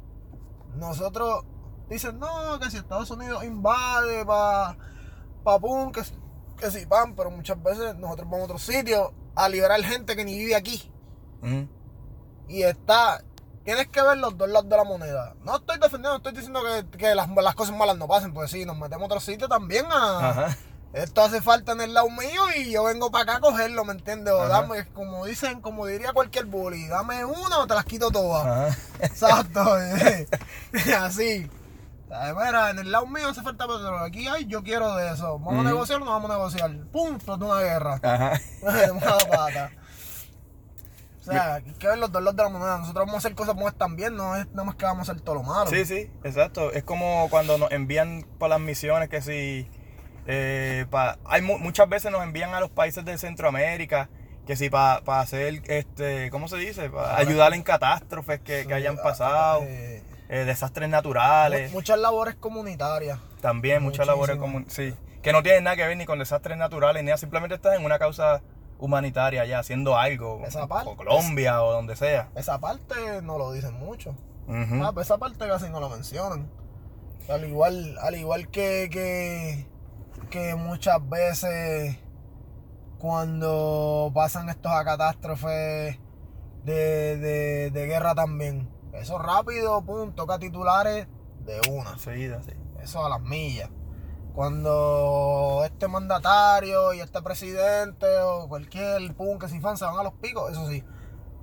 [0.76, 1.45] nosotros
[1.90, 4.78] dicen, no, que si Estados Unidos invade para
[5.44, 6.18] pa pum, que, si-
[6.58, 10.26] que si pan, pero muchas veces nosotros vamos a otros sitios a liberar gente que
[10.26, 10.92] ni vive aquí.
[12.48, 13.24] Y está,
[13.64, 15.36] tienes que ver los dos lados de la moneda.
[15.44, 18.66] No estoy defendiendo, estoy diciendo que, que las, las cosas malas no pasen, pues sí,
[18.66, 20.58] nos metemos a otro sitio también a, Ajá.
[20.94, 23.94] esto hace falta en el lado mío y yo vengo para acá a cogerlo, ¿me
[23.94, 24.34] entiendes?
[24.34, 24.62] O Ajá.
[24.62, 28.46] dame, como dicen, como diría cualquier bully, dame una o te las quito todas.
[28.46, 28.78] Ajá.
[29.02, 29.62] Exacto,
[31.02, 31.50] así.
[32.12, 33.97] Ay, Mira, en el lado mío hace falta petróleo.
[33.99, 35.39] Aquí hay, yo quiero de eso.
[35.39, 36.72] ¿Vamos a negociar o no vamos a negociar?
[36.91, 37.16] ¡Pum!
[37.16, 37.99] Explotó una guerra.
[38.03, 38.39] Ajá.
[39.30, 39.72] pata.
[41.22, 42.78] O sea, hay que ver los dos lados de la moneda.
[42.78, 45.24] Nosotros vamos a hacer cosas buenas también, no es nada más que vamos a hacer
[45.24, 45.70] todo lo malo.
[45.72, 46.72] Sí, sí, exacto.
[46.72, 49.68] Es como cuando nos envían para las misiones que si...
[50.28, 54.10] eh, pa- hay mu- muchas veces nos envían a los países de Centroamérica
[54.45, 56.91] que si para hacer, este, ¿cómo se dice?
[56.91, 61.71] Para ayudar en catástrofes que, que hayan pasado, Eh, eh, desastres naturales.
[61.71, 63.19] mu- muchas labores comunitarias.
[63.41, 64.65] También muchas labores Muchísimo.
[64.65, 67.55] comun- sí, que no tienen nada que ver ni con desastres naturales ni nada, simplemente
[67.55, 68.41] estás en una causa
[68.78, 70.89] humanitaria ya haciendo algo, Esa parte.
[70.89, 72.30] o Colombia o donde sea.
[72.36, 74.15] Esa parte no lo dicen mucho.
[74.47, 76.49] Ah, pues esa parte casi no lo mencionan.
[77.30, 79.65] Al igual, al igual que, que,
[80.30, 81.97] que muchas veces
[82.99, 85.97] cuando pasan estos catástrofes
[86.63, 88.69] de, de, de guerra también.
[89.00, 91.08] Eso rápido, pum, toca titulares
[91.46, 91.91] de una.
[91.91, 92.52] Enseguida, sí.
[92.82, 93.70] Eso a las millas.
[94.34, 100.04] Cuando este mandatario y este presidente o cualquier pum que si fan se van a
[100.04, 100.84] los picos, eso sí.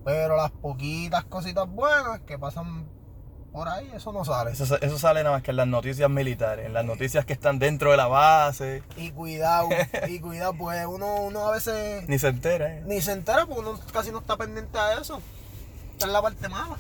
[0.05, 2.87] Pero las poquitas cositas buenas que pasan
[3.53, 4.53] por ahí, eso no sale.
[4.53, 7.59] Eso, eso sale nada más que en las noticias militares, en las noticias que están
[7.59, 9.69] dentro de la base, Y cuidado,
[10.09, 12.75] y cuidado, pues uno, uno a veces ni se entera.
[12.77, 12.83] ¿eh?
[12.87, 15.21] ni se entera porque uno casi no está pendiente a eso.
[15.93, 16.77] Esta es la parte mala.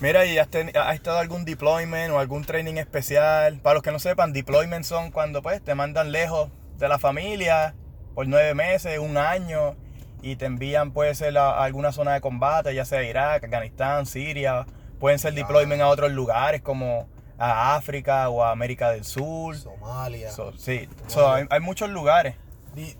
[0.00, 3.58] Mira, ¿y has, ten- has estado algún deployment o algún training especial?
[3.60, 7.74] Para los que no sepan, deployment son cuando pues te mandan lejos de la familia
[8.14, 9.74] por nueve meses, un año,
[10.22, 14.66] y te envían, puede ser a, alguna zona de combate, ya sea Irak, Afganistán, Siria,
[15.00, 19.56] pueden ser deployment a otros lugares como a África o a América del Sur.
[19.56, 20.30] Somalia.
[20.30, 22.34] So, sí, so, hay, hay muchos lugares.
[22.74, 22.96] Di-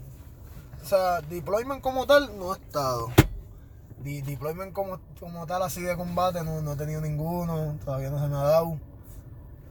[0.82, 3.10] o sea, deployment como tal no he estado.
[3.98, 8.20] Di- deployment como, como tal así de combate no, no he tenido ninguno, todavía no
[8.20, 8.78] se me ha dado.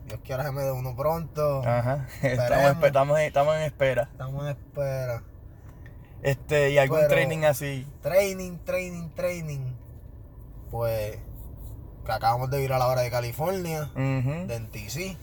[0.06, 1.62] Dios quiera que me dé uno pronto.
[1.66, 4.08] Ajá, estamos, estamos, en, estamos en espera.
[4.12, 5.22] Estamos en espera.
[6.22, 7.86] Este, y algún Pero- training así.
[8.02, 9.74] Training, training, training.
[10.70, 11.18] Pues
[12.04, 14.46] que acabamos de ir a la hora de California, Ujú.
[14.46, 15.16] de NTC.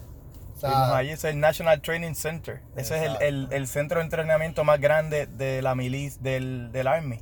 [0.55, 2.61] O Fuimos sea, allí, es el National Training Center.
[2.75, 6.87] Ese es el, el- el centro de entrenamiento más grande de la milicia, del, del
[6.87, 7.21] Army.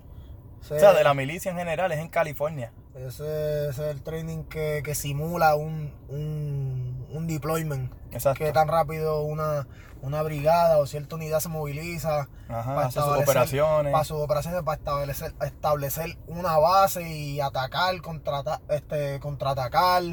[0.62, 2.72] O sea, de la milicia en general, es en California.
[2.96, 7.92] ese, ese es el training que, que simula un, un, un deployment.
[8.12, 8.44] Exacto.
[8.44, 9.68] que tan rápido una,
[10.02, 13.92] una brigada o cierta unidad se moviliza Ajá, hace sus operaciones.
[13.94, 20.04] para sus operaciones para establecer, establecer una base y atacar, contrata, este, contraatacar,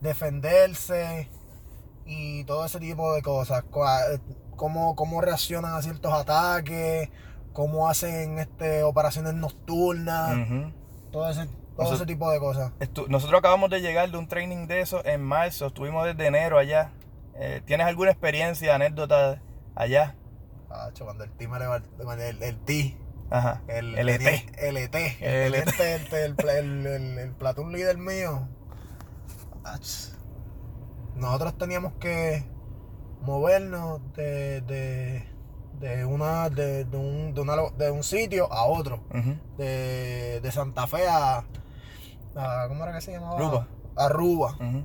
[0.00, 1.30] defenderse
[2.06, 3.64] y todo ese tipo de cosas.
[3.64, 4.18] Eh,
[4.56, 7.08] Cómo, cómo reaccionan a ciertos ataques,
[7.52, 10.72] cómo hacen este, operaciones nocturnas, Ujú.
[11.10, 12.72] todo, ese, todo Nosotros- ese tipo de cosas.
[13.08, 15.66] Nosotros acabamos de llegar de un training de eso en marzo.
[15.66, 16.92] Estuvimos desde enero allá.
[17.34, 19.40] Eh, ¿Tienes alguna experiencia, anécdota
[19.74, 20.14] allá?
[20.68, 22.96] Acho, cuando el T me levantó, el, el T,
[23.30, 23.62] Ajá.
[23.68, 24.94] El, teniente- El ET.
[25.20, 28.46] El, El el, el, el, el, el- el platoon líder mío.
[31.16, 32.44] Nosotros teníamos que
[33.22, 35.24] movernos de, de,
[35.80, 39.00] de una, de, de un, de, una de un sitio a otro.
[39.56, 41.38] De, de Santa Fe a,
[42.36, 43.36] a- ¿Cómo era que se llamaba?
[43.36, 43.68] Aruba.
[43.96, 44.54] A Aruba.
[44.60, 44.84] Ujú.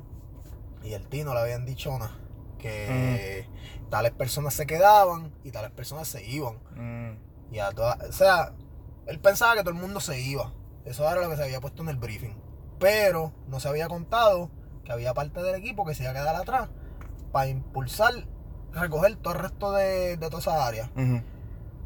[0.84, 2.18] Y el Tino le habían dicho nada.
[2.58, 3.48] Que
[3.90, 6.56] tales personas se quedaban y tales personas se iban.
[6.76, 7.54] Mm.
[7.54, 8.54] Y a todas, o sea,
[9.06, 10.54] él pensaba que todo el mundo se iba.
[10.86, 12.36] Eso era lo que se había puesto en el briefing.
[12.80, 14.50] Pero no se había contado
[14.84, 16.70] que había parte del equipo que se iba a quedar atrás
[17.32, 18.14] para impulsar,
[18.76, 20.90] recoger todo el resto de, de toda esa área.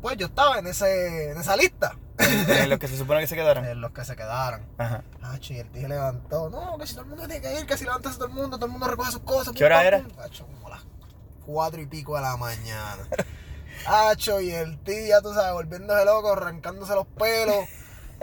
[0.02, 1.94] Pues yo estaba en ese en esa lista.
[2.18, 3.66] En los que se supone que se quedaron.
[3.70, 4.66] En los que se quedaron.
[4.78, 5.04] Ajá.
[5.22, 6.50] Ah, y el tío levantó.
[6.50, 8.58] No, que si todo el mundo tiene que ir, que si levantas todo el mundo,
[8.58, 9.54] todo el mundo recoge sus cosas.
[9.54, 10.00] ¿Qué hora pum, era?
[10.00, 10.20] pum.
[10.20, 10.82] Hacho, como las
[11.46, 13.08] cuatro y pico de la mañana.
[13.88, 17.66] Hacho, y el tío, ya tú sabes, volviéndose loco, arrancándose los pelos.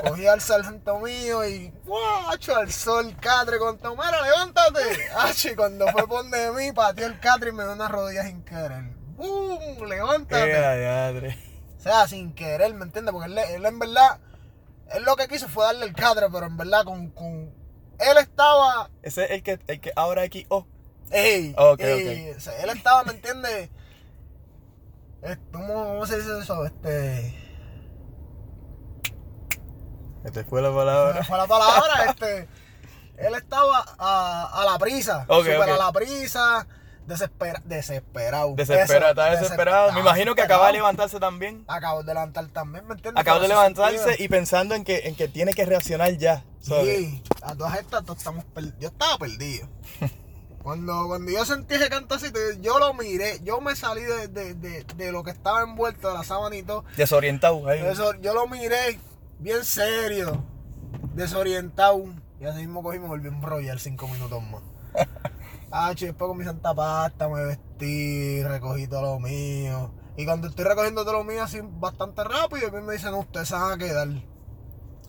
[0.02, 2.30] Cogí al sargento mío y ¡guau!
[2.30, 4.80] Hacho, al sol, catre, con Tomera, levántate.
[5.16, 8.26] Hacho, y cuando fue por de mí, pateó el catre y me dio unas rodillas
[8.26, 8.84] sin querer.
[9.16, 9.86] ¡Bum!
[9.86, 10.46] Levántate.
[10.46, 11.38] Diadre.
[11.78, 13.12] O sea, sin querer, ¿me entiendes?
[13.12, 14.18] Porque él, él en verdad,
[14.92, 17.54] él lo que quiso fue darle el cadre, pero en verdad con, con
[17.98, 20.46] él estaba, Ese es el que, el que ahora aquí.
[20.48, 20.66] Oh.
[21.10, 23.70] ey, Ok, ey, o sea, él estaba, ¿me entiendes?
[25.52, 26.64] ¿Cómo, cómo se dice eso?
[26.66, 27.34] Este,
[30.26, 31.24] Este fue la palabra.
[31.24, 32.48] fue la palabra, este,
[33.16, 35.68] él estaba a, a la prisa, Ok, súper ok.
[35.68, 36.66] a la prisa,
[37.06, 38.54] Desespera, desesperado.
[38.56, 39.92] Desesperado, está desesperado.
[39.92, 41.64] Me imagino que acaba de levantarse también.
[41.68, 43.20] Acabo de levantar también, ¿me entiendes?
[43.20, 44.24] Acabo de levantarse sentido.
[44.24, 46.42] y pensando en que, en que tiene que reaccionar ya.
[46.60, 46.98] ¿sabes?
[46.98, 48.80] Sí, a todas estas todos estamos perdidos.
[48.80, 49.68] Yo estaba perdido.
[50.64, 54.82] Cuando, cuando yo sentí ese cantacito, yo lo miré, yo me salí de, de, de,
[54.96, 56.84] de lo que estaba envuelto de la sábana y todo.
[56.96, 57.80] Desorientado ahí.
[58.20, 58.98] Yo lo miré
[59.38, 60.44] bien serio,
[61.14, 62.04] desorientado.
[62.40, 64.62] Y así mismo cogí y me volví a enrollar cinco minutos más.
[65.72, 69.90] Ah, che, después con mi santa pasta me vestí, recogí todo lo mío.
[70.16, 73.48] Y cuando estoy recogiendo todo lo mío así bastante rápido, y me dicen, no, ustedes
[73.48, 74.08] se van a quedar.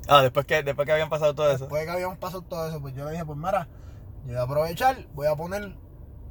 [0.10, 1.66] Ah, después que, después que habían pasado todo eso.
[1.66, 3.68] Después de que habíamos pasado todo eso, pues yo le dije, pues mira,
[4.26, 5.76] yo voy a aprovechar, voy a poner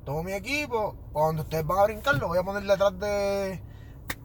[0.04, 3.62] todo mi equipo, cuando ustedes van a brincar, lo voy a poner detrás de,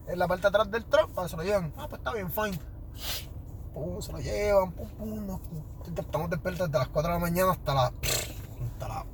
[0.07, 1.73] en la parte de atrás del truck para que se lo lleven.
[1.77, 2.59] Ah, pues está bien, fine.
[3.73, 5.39] Pum, se lo llevan, pum, pum, nos-
[5.97, 7.93] estamos despiertos desde las 4 de la mañana hasta las,
[8.73, 9.05] hasta las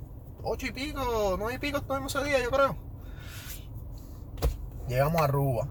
[0.43, 2.76] 8 y pico, 9 y pico estuvimos ese día, yo creo.
[4.88, 5.68] Llegamos a Aruba.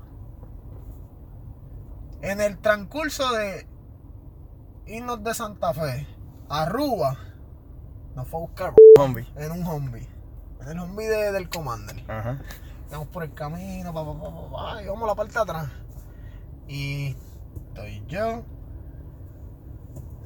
[2.22, 3.66] En el transcurso de
[4.86, 6.06] irnos de Santa Fe
[6.48, 7.16] a Aruba,
[8.14, 9.26] nos fue a buscar Zombie.
[9.36, 10.08] en un Humvee.
[10.60, 12.04] En el Humvee de- del Commander.
[12.10, 12.38] Ajá.
[12.90, 15.68] Vamos por el camino, pa, pa, pa, pa, y vamos a la parte de atrás.
[16.68, 17.16] Y
[17.68, 18.42] estoy yo,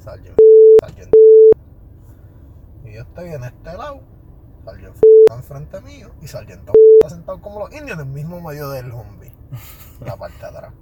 [0.03, 0.37] Sargent,
[0.79, 1.13] Sargent.
[2.83, 4.01] Y yo estoy en este lado,
[4.65, 8.69] Sargent está enfrente mío, y Sargent está sentado como los indios en el mismo medio
[8.69, 9.31] del Humvee,
[10.03, 10.73] la parte de atrás.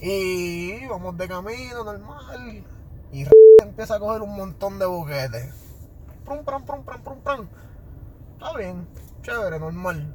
[0.00, 2.64] Y vamos de camino normal,
[3.12, 3.26] y
[3.60, 5.52] empieza a coger un montón de boquetes.
[6.24, 7.48] Prum, prum, prum, prum, prum, prum.
[8.34, 8.86] Está bien,
[9.22, 10.14] chévere, normal.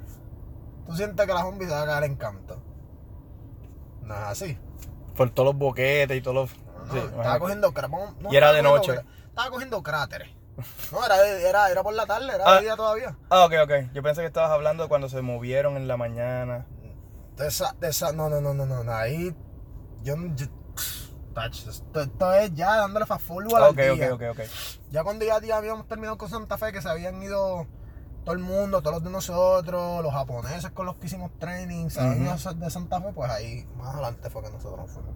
[0.85, 2.57] Tú sientes que la zombie se va a caer en canto.
[4.03, 4.57] No es así.
[5.15, 6.64] Por todos los boquetes y todos los.
[6.91, 8.13] Sí, estaba cogiendo cráteres.
[8.19, 8.99] No, Y era de noche.
[9.27, 10.29] Estaba cogiendo cráteres.
[10.91, 12.55] No, era, era, era por la tarde, era Ah.
[12.55, 13.17] de día todavía.
[13.29, 13.71] Ah, ok, ok.
[13.93, 16.65] Yo pensé que estabas hablando de cuando se movieron en la mañana.
[17.35, 19.35] De esa, de esa, no, no, no, no, no, ahí.
[20.03, 20.45] Yo, yo
[21.43, 24.13] esto, es ya dándole fast forward al Ok, día.
[24.13, 24.39] ok, ok, ok.
[24.91, 27.67] Ya cuando ya, ya habíamos terminado con Santa Fe, que se habían ido
[28.23, 32.01] todo el mundo, todos los de nosotros, los japoneses con los que hicimos training, se
[32.01, 35.13] de Santa Fe, pues ahí más adelante fue que nosotros nos fuimos.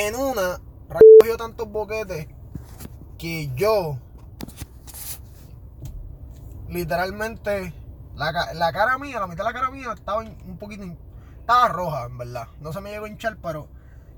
[0.00, 0.60] En una,
[1.18, 2.28] cogió tantos boquetes
[3.18, 3.98] que yo,
[6.68, 7.72] literalmente,
[8.14, 10.84] la, la cara mía, la mitad de la cara mía estaba un poquito,
[11.40, 12.46] estaba roja, en verdad.
[12.60, 13.66] No se me llegó a hinchar, pero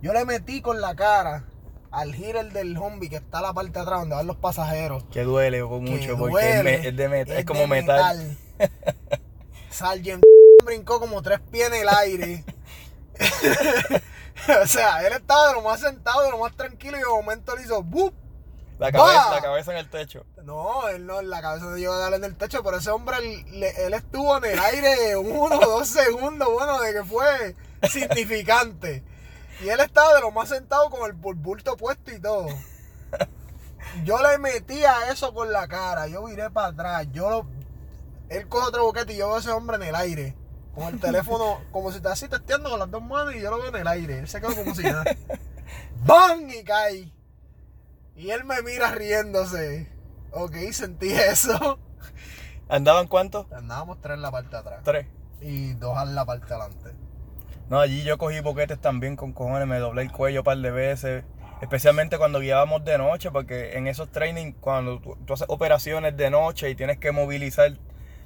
[0.03, 1.47] yo le metí con la cara
[1.91, 5.05] al girer del zombie que está a la parte de atrás donde van los pasajeros.
[5.11, 7.61] Que duele con que mucho porque es, duele, me- es de metal, es es como
[7.61, 8.37] de metal.
[9.71, 10.23] Sargent
[10.67, 12.45] brincó como tres pies en el aire.
[14.63, 17.55] o sea, él estaba de lo más sentado, de lo más tranquilo y de momento
[17.57, 18.15] le hizo ¡bup!
[18.79, 19.35] La cabeza, ¡Bah!
[19.35, 20.25] la cabeza en el techo.
[20.43, 23.19] No, él no, la cabeza no llegó a darle en el techo, pero ese hombre,
[23.19, 27.57] él, estuvo en el aire uno o dos segundos, bueno, de que fue
[27.91, 29.05] significante.
[29.63, 32.47] Y él estaba de lo más sentado con el bul- bulto puesto y todo.
[34.05, 37.47] Yo le metí a eso con la cara, yo viré para atrás, yo lo...
[38.29, 40.37] Él coge otro boquete y yo veo a ese hombre en el aire.
[40.75, 43.59] Con el teléfono, como si está así testeando con las dos manos y yo lo
[43.59, 44.19] veo en el aire.
[44.21, 45.05] Él se quedó como si nada.
[46.05, 46.49] ¡Bam!
[46.49, 47.13] Y cae.
[48.17, 49.91] Y él me mira riéndose.
[50.33, 51.79] Ok, sentí eso.
[52.69, 53.51] ¿Andaban cuántos?
[53.53, 54.81] Andábamos tres en la parte de atrás.
[54.85, 55.07] Tres.
[55.41, 56.95] Y dos en la parte de adelante.
[57.69, 60.71] No, allí yo cogí boquetes también con cojones, me doblé el cuello un par de
[60.71, 61.25] veces.
[61.61, 66.31] Especialmente cuando guiábamos de noche, porque en esos training, cuando tú, tú haces operaciones de
[66.31, 67.77] noche y tienes que movilizar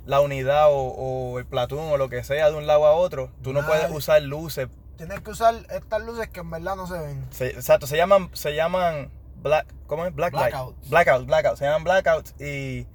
[0.06, 3.30] la unidad o, o el platón o lo que sea de un lado a otro,
[3.42, 4.68] tú no puedes usar luces.
[4.96, 7.26] Tienes que usar estas luces que en verdad no se ven.
[7.30, 9.10] Se- exacto, se llaman, se llaman
[9.42, 10.14] black, ¿cómo es?
[10.14, 10.52] Black light.
[10.54, 10.88] Blackouts.
[10.90, 12.86] Blackouts, blackouts, se llaman blackouts y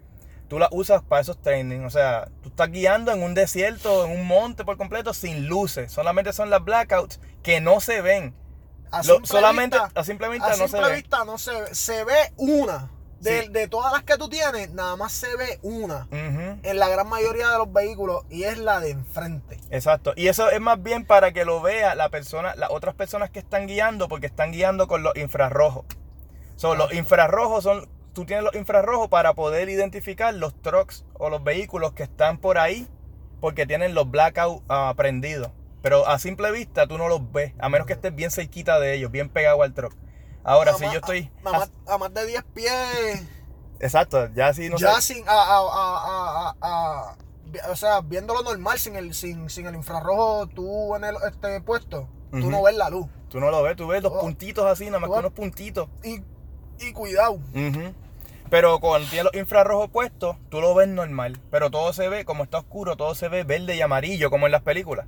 [0.47, 1.82] tú las usas para esos training.
[1.82, 5.91] O sea, tú estás guiando en un desierto, en un monte por completo, sin luces.
[5.91, 8.34] Solamente son las blackouts que no se ven.
[8.91, 10.95] A Lo- solamente vista- a simple vista a no se ve.
[10.95, 11.76] vista no se ve.
[11.76, 12.89] Se ve una.
[13.22, 13.49] De, Sí.
[13.49, 16.07] de todas las que tú tienes, nada más se ve una.
[16.11, 18.24] En la gran mayoría de los vehículos.
[18.30, 19.59] Y es la de enfrente.
[19.72, 20.13] Exacto.
[20.15, 23.39] Y eso es más bien para que lo vea la persona, las otras personas que
[23.39, 25.86] están guiando, porque están guiando con los infrarrojos.
[26.55, 31.43] So, los infrarrojos son, tú tienes los infrarrojos para poder identificar los trucks o los
[31.43, 32.88] vehículos que están por ahí,
[33.39, 35.51] porque tienen los blackouts ah, prendidos.
[35.82, 38.93] Pero a simple vista tú no los ves, a menos que estés bien cerquita de
[38.93, 39.93] ellos, bien pegado al truck.
[40.43, 41.31] Ahora, si yo estoy...
[41.45, 43.23] A, a más, a más de 10 pies.
[43.79, 45.13] Exacto, ya si no ya sé...
[45.13, 45.27] sin.
[45.27, 47.15] A, a- a- a- a-
[47.61, 51.61] a- o sea, viéndolo normal, sin el, sin, sin el infrarrojo, tú en el este
[51.61, 52.51] puesto, tú Ujú.
[52.51, 53.07] no ves la luz.
[53.29, 54.19] Tú no lo ves, tú ves los Oh.
[54.21, 55.87] puntitos así, nada más Tú que unos puntitos.
[56.03, 56.21] Y,
[56.79, 57.33] y cuidado.
[57.33, 57.93] Ujú.
[58.49, 61.39] Pero cuando tiene los infrarrojos puestos, tú lo ves normal.
[61.51, 64.51] Pero todo se ve, como está oscuro, todo se ve verde y amarillo, como en
[64.51, 65.05] las películas.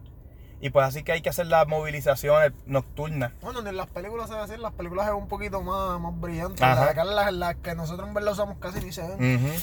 [0.61, 3.31] Y pues así que hay que hacer las movilizaciones nocturnas.
[3.41, 6.19] Bueno, ni en las películas se ve así, las películas es un poquito más, más
[6.21, 6.61] brillante.
[6.61, 9.59] Las, acá las, las que nosotros en verdad usamos casi ni se ven.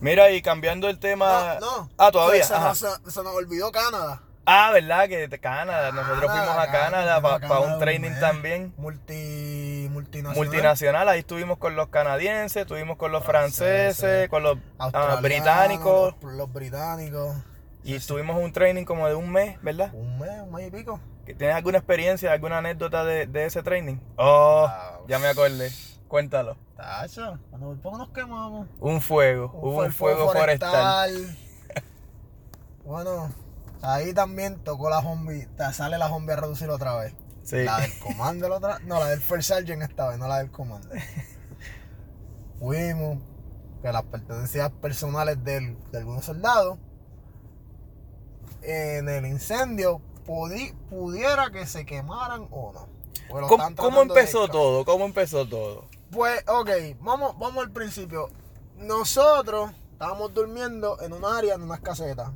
[0.00, 1.56] Mira, y cambiando el tema.
[1.60, 1.90] No, no.
[1.96, 2.44] Ah, todavía.
[2.44, 4.20] Se, nos, se, se nos olvidó Canadá.
[4.44, 5.08] Ah, ¿verdad?
[5.08, 5.90] Que de Canadá.
[5.90, 8.74] Nosotros fuimos a Canadá para un training también.
[8.76, 10.36] Multi, multinacional.
[10.36, 16.14] Multinacional, ahí estuvimos con los canadienses, estuvimos con los franceses, Franceses, con los ah, británicos.
[16.22, 17.34] Los británicos.
[17.86, 19.92] Y estuvimos un training como de un mes, ¿verdad?
[19.94, 21.00] Un mes, un mes y pico.
[21.24, 23.96] ¿Que ¿Tienes alguna experiencia, alguna anécdota de, de ese training?
[24.16, 25.70] Oh, Ah, ya me acordé.
[26.08, 26.56] Cuéntalo.
[26.76, 28.68] Tacho, cuando por poco nos quemamos.
[28.80, 31.36] Un fuego, hubo un fuego forestal.
[32.84, 33.30] Bueno,
[33.82, 37.14] ahí también tocó la zombie, sale la zombie a reducir otra vez.
[37.42, 37.64] Sí.
[37.64, 40.52] La del comando la otra, no, la del First Sergeant esta vez, no la del
[40.52, 40.88] comando.
[42.60, 43.18] Fuimos,
[43.82, 46.78] que las pertenencias personales del- de algunos soldados,
[48.66, 52.88] en el incendio pudi- pudiera que se quemaran o no.
[53.28, 53.46] Pues
[53.76, 54.84] ¿Cómo, de empezó todo?
[54.84, 55.88] ¿Cómo empezó todo?
[56.10, 58.28] Pues, ok, vamos, vamos al principio.
[58.76, 62.30] Nosotros estábamos durmiendo en un área, en unas casetas.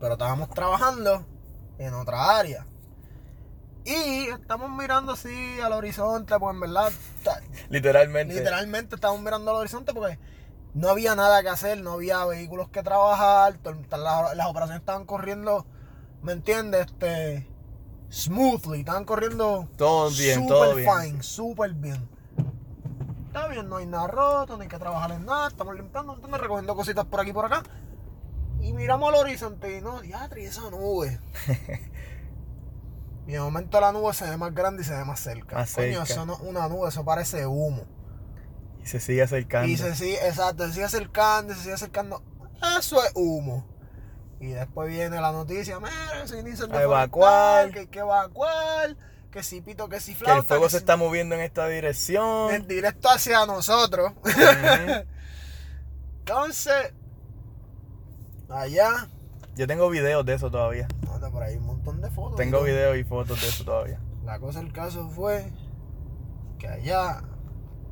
[0.00, 1.26] Pero estábamos trabajando
[1.78, 2.66] en otra área.
[3.84, 6.92] Y estamos mirando así al horizonte, pues en verdad,
[7.70, 8.34] Literalmente.
[8.34, 10.18] literalmente estamos mirando al horizonte porque
[10.74, 15.66] no había nada que hacer, no había vehículos que trabajar, las, las operaciones estaban corriendo,
[16.22, 16.86] ¿me entiendes?
[16.86, 17.48] Este,
[18.10, 20.88] smoothly, estaban corriendo Todo bien, super todo bien.
[21.02, 22.08] fine, súper bien.
[23.26, 26.40] Está bien, no hay nada roto, no hay que trabajar en nada, estamos limpiando, ¿entiendes?
[26.40, 27.62] recogiendo cositas por aquí y por acá.
[28.60, 31.20] Y miramos al horizonte y no, diatri, esa nube.
[33.26, 35.56] y de momento la nube se ve más grande y se ve más cerca.
[35.56, 36.12] Más Coño, cerca.
[36.12, 37.84] eso no es una nube, eso parece humo.
[38.82, 39.68] Y se sigue acercando.
[39.68, 42.22] Y se sigue, exacto, se sigue acercando, se sigue acercando.
[42.78, 43.66] Eso es humo.
[44.40, 47.70] Y después viene la noticia, mira, se inicia el A evacuar.
[47.72, 48.96] que hay que evacuar,
[49.30, 50.40] que si pito, que si que flauta.
[50.40, 52.50] el fuego que se si- está moviendo en esta dirección.
[52.54, 54.12] en directo hacia nosotros.
[56.20, 56.94] Entonces,
[58.48, 59.08] allá,
[59.56, 60.88] Yo tengo videos de eso todavía.
[61.12, 62.36] anda por ahí un montón de fotos.
[62.36, 64.00] Tengo videos y fotos de eso todavía.
[64.24, 65.50] La cosa del caso fue
[66.58, 67.22] que allá,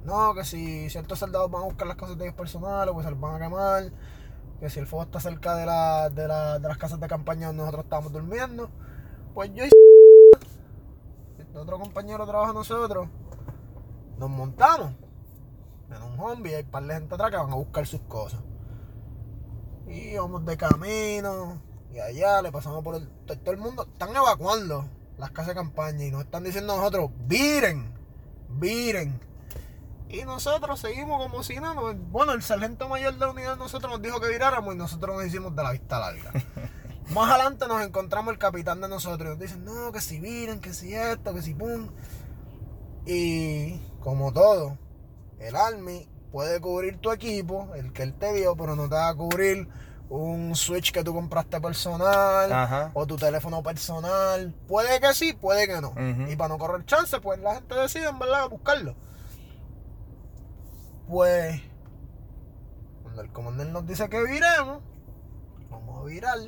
[0.05, 3.11] no, que si ciertos soldados van a buscar las cosas de ellos personales, pues se
[3.11, 3.93] los van a quemar.
[4.61, 7.47] Que si el fuego está cerca de, la, de, la- de las casas de campaña
[7.49, 8.71] donde nosotros estábamos durmiendo,
[9.35, 9.71] pues yo y
[11.57, 13.09] otro compañero trabaja nosotros,
[14.19, 14.93] nos montamos
[15.91, 18.41] en un zombie, hay un par de gente atrás que van a buscar sus cosas.
[19.87, 23.09] Y vamos de camino, y allá le pasamos por el.
[23.27, 24.85] to- Todo el mundo están evacuando
[25.19, 27.95] las casas de campaña y nos están diciendo a nosotros: viren,
[28.49, 29.21] viren.
[30.11, 31.75] Y nosotros seguimos como si nada.
[31.75, 35.17] no- Bueno, el sargento mayor de la unidad nosotros nos dijo que viráramos y nosotros
[35.17, 36.33] nos hicimos de la vista larga.
[37.11, 40.61] Más adelante nos encontramos el capitán de nosotros y nos dicen: no, que si viren,
[40.61, 41.89] que si esto, que si pum.
[43.07, 44.77] Y como todo,
[45.39, 49.09] el Army puede cubrir tu equipo, el que él te dio, pero no te va
[49.09, 49.69] a cubrir
[50.11, 52.91] un Switch que tú compraste personal Ajá.
[52.95, 54.55] o tu teléfono personal.
[54.67, 55.95] Puede que sí, puede que no.
[56.31, 58.95] Y para no correr chance, pues la gente decide en verdad buscarlo.
[61.09, 61.63] Pues,
[63.03, 64.83] cuando el comandante nos dice que viremos,
[65.71, 66.39] vamos a virar.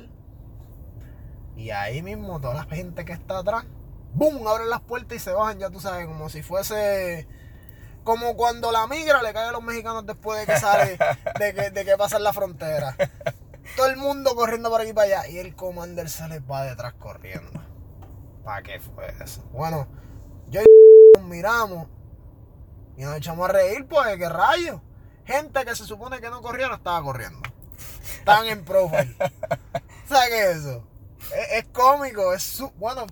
[1.55, 3.65] Y ahí mismo toda la gente que está atrás,
[4.13, 4.47] ¡boom!
[4.47, 7.27] Abren las puertas y se bajan, ya tú sabes, como si fuese...
[8.03, 10.97] Como cuando la migra le cae a los mexicanos después de que sale,
[11.39, 12.95] de que, de que pasan la frontera.
[13.75, 15.27] Todo el mundo corriendo por aquí para allá.
[15.29, 17.61] Y el commander se les va detrás corriendo.
[18.43, 19.43] ¿Para qué fue eso?
[19.51, 19.87] Bueno,
[20.49, 21.87] yo y miramos
[22.97, 24.81] y nos echamos a reír, pues, ¿qué rayos?
[25.25, 27.39] Gente que se supone que no corría, no estaba corriendo.
[28.19, 29.15] Estaban en profile.
[30.07, 30.83] ¿Sabes qué es eso?
[31.35, 32.69] Es, es cómico, es su...
[32.71, 33.05] Bueno,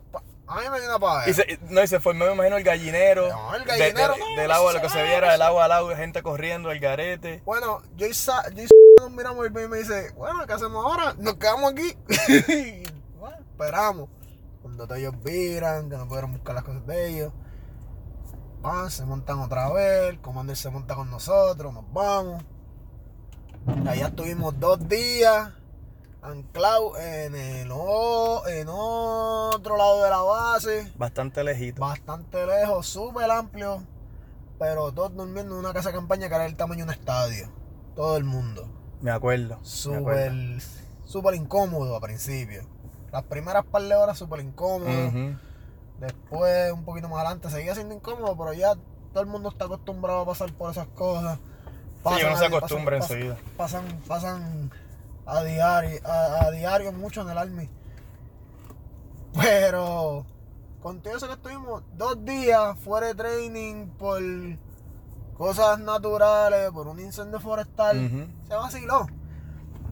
[0.47, 1.29] a mí me dio una pavera.
[1.29, 3.29] Y se, no, y se formó, me imagino, el gallinero.
[3.29, 5.71] No, el De- de- gallinero, no, del agua, lo que se viera, del agua al
[5.71, 7.41] agua, gente corriendo, el garete.
[7.45, 8.67] Bueno, yo y, Sa- yo y
[8.99, 11.13] nos miramos y me dice, bueno, ¿qué hacemos ahora?
[11.17, 11.95] Nos quedamos aquí.
[12.51, 12.83] Y,
[13.17, 14.09] bueno, esperamos.
[14.61, 17.31] Cuando ellos viran, que no pudieron buscar las cosas de ellos.
[18.61, 22.43] Van, se montan otra vez, el commander se monta con nosotros, nos vamos.
[23.87, 25.51] Allá estuvimos dos días
[26.21, 31.79] anclados en el o- en otro lado de la base Bastante lejito.
[31.81, 33.83] bastante lejos, súper amplio,
[34.57, 37.49] pero todos durmiendo en una casa de campaña que era del tamaño de un estadio.
[37.95, 38.67] Todo el mundo.
[39.01, 39.59] Me acuerdo.
[39.61, 40.33] Súper,
[41.05, 42.63] súper incómodo a principio.
[43.11, 44.89] Las primeras par de horas súper incómodo.
[45.07, 45.37] Ujú.
[45.99, 48.73] Después, un poquito más adelante, seguía siendo incómodo, pero ya
[49.11, 51.39] todo el mundo está acostumbrado a pasar por esas cosas.
[52.03, 53.37] uno se acostumbra pasan- enseguida.
[53.57, 54.71] Pasan, pasan
[55.25, 57.69] a diario, a, a diario mucho en el Army.
[59.39, 60.25] Pero
[60.81, 64.21] contigo eso que estuvimos dos días fuera de training por
[65.37, 68.27] cosas naturales, por un incendio forestal, Ujú.
[68.47, 69.07] se vaciló.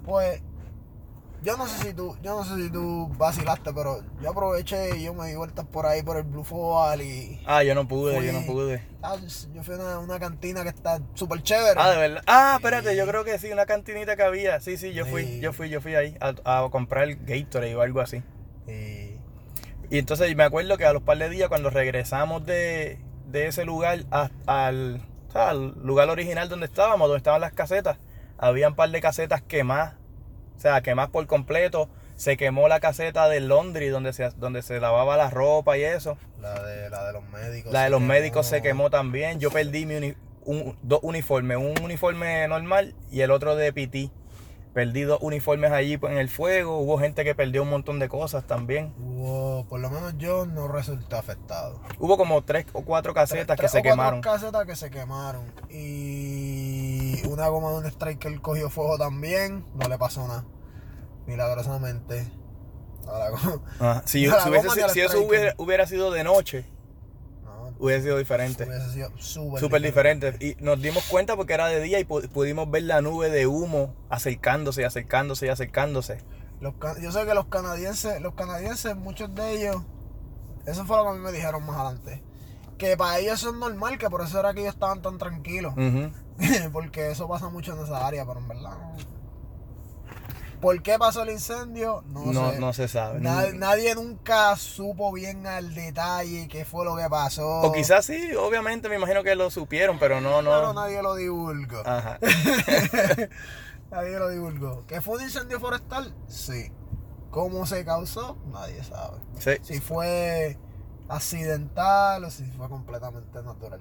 [0.05, 0.41] Pues
[1.47, 5.03] yo no sé si tú, yo no sé si tú vacilaste, pero yo aproveché y
[5.03, 8.25] yo me di vueltas por ahí por el Blue Fall y Ah, yo no pude,
[8.25, 8.81] yo no pude.
[9.01, 9.15] ah,
[9.53, 11.79] yo fui a una, una cantina que está súper chévere.
[11.79, 12.23] Ah, de verdad.
[12.27, 14.59] Ah, espérate, yo creo que sí, una cantinita que había.
[14.59, 18.01] Sí, sí, yo fui, yo fui, yo fui ahí a, a comprar Gatorade o algo
[18.01, 18.21] así.
[18.67, 19.15] Y
[19.89, 23.63] Y entonces me acuerdo que a los par de días cuando regresamos de, de ese
[23.63, 25.01] lugar a- al,
[25.33, 27.97] al lugar original donde estábamos, donde estaban las casetas,
[28.37, 29.93] había un par de casetas quemadas,
[30.57, 31.89] o sea, quemadas por completo.
[32.15, 36.17] Se quemó la caseta del laundry donde se, donde se lavaba la ropa y eso.
[36.41, 37.71] la de, la de los médicos.
[37.71, 38.13] La de los quemó.
[38.13, 39.39] médicos se quemó también.
[39.39, 44.09] Yo perdí mi uni- un- dos uniformes, un uniforme normal y el otro de PT.
[44.73, 46.77] Perdí dos uniformes allí en el fuego.
[46.79, 48.93] Hubo gente que perdió un montón de cosas también.
[48.99, 51.79] Hubo, por lo menos yo no resulté afectado.
[51.97, 54.21] Hubo como tres o cuatro casetas Tres- que tres se o cuatro quemaron.
[54.21, 55.45] casetas que se quemaron.
[55.71, 59.65] Y una goma de un striker cogió fuego también.
[59.73, 60.45] No le pasó nada.
[61.25, 62.27] Milagrosamente.
[63.07, 63.61] A la goma.
[63.79, 64.03] Ajá.
[64.05, 66.65] Si, A la si hubiese- goma ni al si eso hubiera, hubiera sido de noche,
[66.69, 66.76] No,
[67.79, 68.63] hubiese sido diferente.
[68.65, 70.35] hubiese sido súper Súper diferente.
[70.39, 73.47] Y nos dimos cuenta porque era de día y pu- pudimos ver la nube de
[73.47, 76.19] humo acercándose y acercándose y acercándose.
[76.59, 79.77] Los yo sé que los canadienses, los canadienses, muchos de ellos,
[80.65, 82.23] eso fue lo que a mí me dijeron más adelante.
[82.77, 85.73] Que para ellos eso es normal, que por eso era que ellos estaban tan tranquilos.
[86.71, 89.16] Porque eso pasa mucho en esa área, pero en verdad no.
[90.61, 92.03] ¿Por qué pasó el incendio?
[92.07, 92.59] No, No, sé.
[92.59, 93.19] no se sabe.
[93.19, 97.61] Na- nadie nunca supo bien al detalle qué fue lo que pasó.
[97.61, 100.73] O quizás sí, obviamente me imagino que lo supieron, pero no, Pero no.
[100.73, 101.81] nadie lo divulgó.
[101.85, 102.17] Ajá.
[103.91, 104.85] Nadie lo divulgó.
[104.85, 106.13] ¿Que fue un incendio forestal?
[106.27, 106.71] Sí.
[107.31, 108.37] ¿Cómo se causó?
[108.51, 109.17] Nadie sabe.
[109.39, 109.51] Sí.
[109.61, 110.57] si fue
[111.07, 113.79] accidental o si fue completamente natural.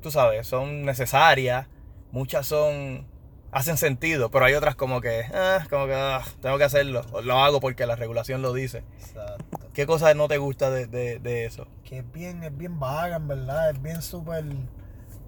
[0.02, 1.68] tú sabes, son necesarias.
[2.10, 3.06] Muchas son,
[3.52, 7.02] hacen sentido, pero hay otras como que, ah, como que ah, tengo que hacerlo.
[7.12, 8.82] O lo hago porque la regulación lo dice.
[9.00, 9.58] Exacto.
[9.72, 11.66] ¿Qué cosa no te gusta de, de- de eso?
[11.84, 13.70] Que es bien, es bien vaga, en verdad.
[13.70, 14.44] Es bien súper.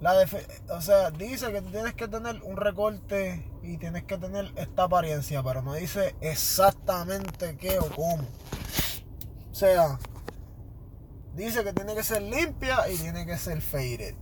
[0.00, 4.18] La defe- o sea, dice que tú tienes que tener un recorte y tienes que
[4.18, 8.24] tener esta apariencia, pero no dice exactamente qué o cómo.
[9.50, 9.98] O sea,
[11.34, 14.14] dice que tiene que ser limpia y tiene que ser faded.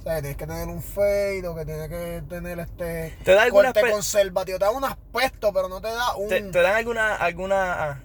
[0.00, 3.32] O sea, que tienes que tener un fade o que tiene que tener este ¿Te
[3.34, 4.58] da corte conservativo.
[4.58, 6.28] Te da un aspecto, pero no te da un.
[6.28, 8.00] ¿Te, te dan alguna, alguna, ah,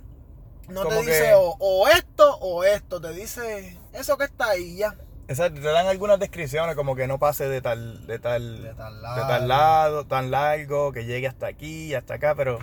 [0.67, 2.99] no te dice que- o, o esto o esto.
[3.01, 4.95] Te dice eso que está ahí ya.
[5.27, 8.95] Exacto, te dan algunas descripciones como que no pase de tal, de tal, De tal
[8.95, 9.27] de lado.
[9.27, 12.59] tal lado, tan largo, que llegue hasta aquí, hasta acá, pero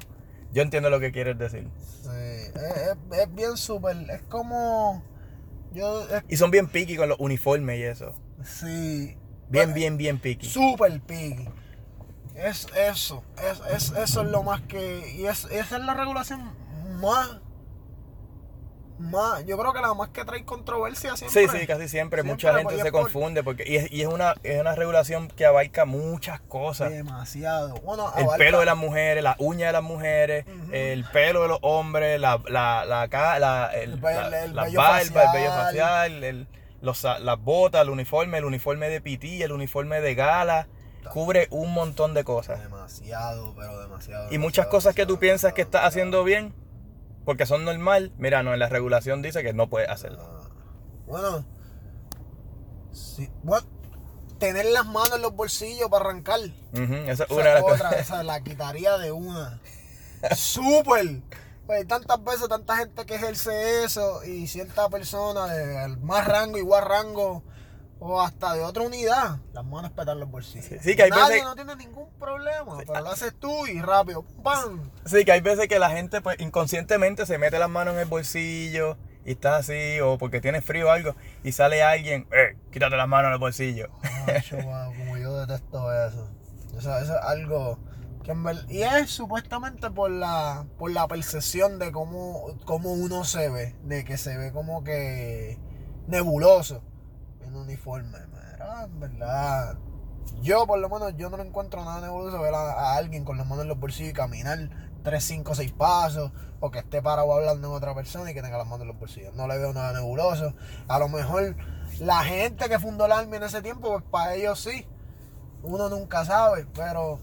[0.53, 1.69] yo entiendo lo que quieres decir.
[2.03, 2.09] Sí,
[3.13, 3.97] es, bien súper.
[4.11, 5.03] Es como.
[5.73, 6.03] Yo.
[6.09, 8.13] es- Y son bien picky con los uniformes y eso.
[8.45, 9.17] sí.
[9.49, 10.49] Bien, Bueno, bien, bien picky.
[10.49, 11.47] Súper piggy.
[12.35, 13.23] Es eso.
[13.37, 15.13] Es, es- eso es lo más que.
[15.15, 16.41] Y es, esa es la regulación
[17.01, 17.39] más.
[19.11, 19.45] Más.
[19.47, 21.43] Yo creo que la más que trae controversia siempre.
[21.49, 22.23] Sí, sí, casi siempre.
[22.23, 24.61] Siempre, Mucha gente pues, se es por- confunde porque y es, y es una, es
[24.61, 26.91] una regulación que abarca muchas cosas.
[26.91, 27.75] Demasiado.
[27.83, 31.59] Bueno, El pelo de las mujeres, las uñas de las mujeres, el pelo de los
[31.63, 33.07] hombres, la, la, la,
[33.39, 35.51] la, el, El la- el vello barbas, el vello facial.
[35.65, 36.49] facial, el-
[36.81, 40.67] los, las botas, el uniforme, el uniforme de pití, el uniforme de gala,
[41.13, 42.61] cubre un montón de cosas.
[42.63, 44.25] Demasiado, pero demasiado.
[44.33, 46.53] Y muchas demasiado, cosas que tú piensas que estás haciendo bien,
[47.25, 50.23] porque son normal, mira, no, en la regulación dice que no puedes hacerlo.
[50.25, 50.49] Ah,
[51.07, 51.45] Bueno,
[52.93, 53.67] sí, bueno,
[54.39, 56.41] tener las manos en los bolsillos para arrancar.
[56.73, 58.01] Esa es Esa una es otra, cosas.
[58.01, 59.61] esa la quitaría de una.
[60.37, 61.23] Súper.
[61.67, 66.85] Pues tantas veces, tanta gente que ejerce eso y cierta persona de más rango, igual
[66.85, 67.45] rango
[68.05, 70.67] o hasta de otra unidad, las manos petan los bolsillos.
[70.67, 73.81] Sí, sí, que hay Nadie veces- no tiene ningún problema, pero lo haces tú y
[73.81, 74.91] rápido, ¡pam!
[75.05, 78.07] Sí, que hay veces que la gente pues inconscientemente se mete las manos en el
[78.09, 82.97] bolsillo y está así, o porque tiene frío o algo, y sale alguien, eh, quítate
[82.97, 83.89] las manos en el bolsillo.
[84.03, 86.29] Ay, chaval, como yo detesto eso.
[86.77, 87.79] Eso, eso es algo
[88.25, 93.49] que en Y es supuestamente por la, por la percepción de cómo, cómo uno se
[93.49, 93.77] ve.
[93.85, 95.59] De que se ve como que
[96.09, 96.83] nebuloso
[97.53, 98.19] en uniforme.
[98.29, 99.79] Mira, verdad.
[100.41, 103.37] Yo por lo menos yo no le encuentro nada nebuloso ver a, a alguien con
[103.37, 104.59] las manos en los bolsillos y caminar
[105.03, 106.33] 3, 5, 6 pasos.
[106.61, 108.99] O que esté parado hablando en otra persona y que tenga las manos en los
[108.99, 109.35] bolsillos.
[109.35, 110.55] No le veo nada nebuloso.
[110.89, 111.57] A lo mejor
[111.99, 114.87] la gente que fundó el Army en ese tiempo, pues para ellos sí.
[115.65, 117.21] Uno nunca sabe, pero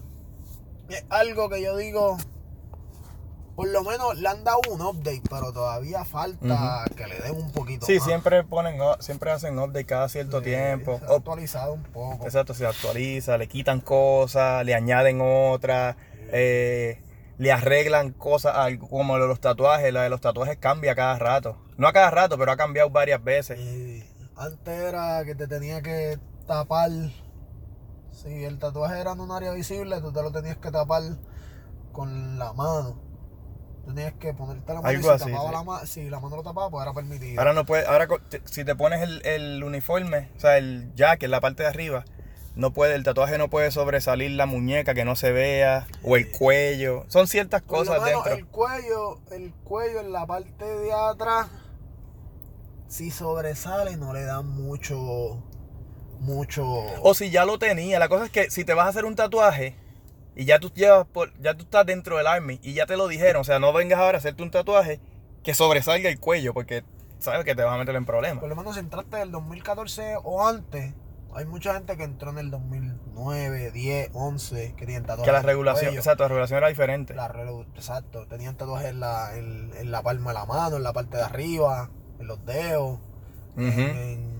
[0.88, 2.16] es algo que yo digo,
[3.60, 7.52] por lo menos le han dado un update, pero todavía falta que le den un
[7.52, 8.04] poquito Sí, más.
[8.04, 10.98] siempre ponen, siempre hacen update cada cierto Sí, tiempo.
[10.98, 12.24] se ha actualizado un poco.
[12.24, 15.96] exacto, se actualiza, le quitan cosas, le añaden otras,
[16.32, 17.02] eh,
[17.36, 18.56] le arreglan cosas,
[18.88, 21.58] como lo de los tatuajes, la de los tatuajes cambia cada rato.
[21.76, 23.58] No a cada rato, pero ha cambiado varias veces.
[24.36, 26.90] Antes era que te tenía que tapar.
[28.10, 31.02] Si el tatuaje era en un área visible, tú te lo tenías que tapar
[31.92, 33.09] con la mano.
[33.86, 35.54] Tenías que ponerte la mano Algo y si, así, tapaba sí.
[35.54, 37.40] la ma- si la mano lo tapaba, pues era permitido.
[37.40, 40.92] Ahora no puede, ahora co- te- si te pones el, el uniforme, o sea, el
[40.94, 42.04] jacket, la parte de arriba,
[42.54, 46.30] no puede, el tatuaje no puede sobresalir la muñeca que no se vea, o el
[46.30, 47.04] cuello.
[47.08, 48.38] Son ciertas Por lo cosas menos dentro.
[48.38, 51.48] el cuello, el cuello en la parte de atrás,
[52.86, 55.42] si sobresale, no le dan mucho,
[56.20, 56.64] mucho.
[57.02, 59.16] O si ya lo tenía, la cosa es que si te vas a hacer un
[59.16, 59.74] tatuaje
[60.34, 63.08] y ya tú llevas por, ya tú estás dentro del army y ya te lo
[63.08, 65.00] dijeron, o sea, no vengas ahora a hacerte un tatuaje
[65.42, 66.84] que sobresalga el cuello porque
[67.18, 68.40] sabes que te vas a meter en problemas.
[68.40, 70.94] Por lo menos si entraste del 2014 o antes,
[71.34, 75.24] hay mucha gente que entró en el 2009, 10, 11, que tienen tatuajes.
[75.24, 77.14] Que la regulación, exacto, la regulación era diferente.
[77.14, 77.32] La
[77.76, 81.16] exacto, tenían tatuajes en la, en, en la palma de la mano, en la parte
[81.16, 82.98] de arriba, en los dedos,
[83.56, 84.30] en,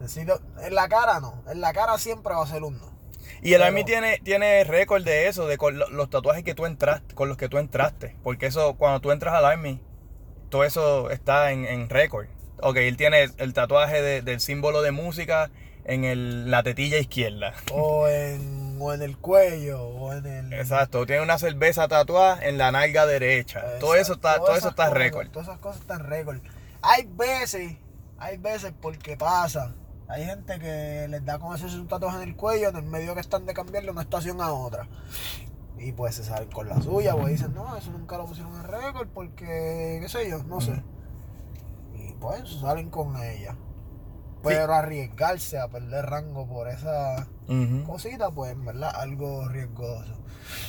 [0.00, 2.95] en la cara no, en la cara siempre va a ser un no.
[3.42, 6.54] Y el Pero- Army tiene, tiene récord de eso, de con lo- los tatuajes que
[6.54, 8.16] tú entraste, con los que tú entraste.
[8.22, 9.80] Porque eso, cuando tú entras al Army,
[10.50, 12.26] todo eso está en, en récord.
[12.62, 15.50] Ok, él tiene el tatuaje de- del símbolo de música
[15.84, 17.52] en el- la tetilla izquierda.
[17.72, 20.52] o en, o en el cuello, o en el...
[20.52, 23.78] Exacto, tiene una cerveza tatuada en la nalga derecha.
[23.78, 25.28] todo eso está, Exacto, todo todas eso está récord.
[25.30, 26.38] Todas esas cosas están récord.
[26.82, 27.76] Hay veces,
[28.18, 29.74] hay veces porque pasa.
[30.08, 33.14] Hay gente que les da con hacerse un tatuaje en el cuello, en el medio
[33.14, 34.86] que están de cambiarle una estación a otra.
[35.78, 38.64] Y pues se salen con la suya, pues dicen, no, eso nunca lo pusieron en
[38.64, 40.82] récord porque, qué sé yo, no sé.
[41.94, 43.56] Y pues salen con ella.
[44.42, 47.26] Pero arriesgarse a perder rango por esa
[47.84, 50.14] cosita, pues en verdad algo riesgoso.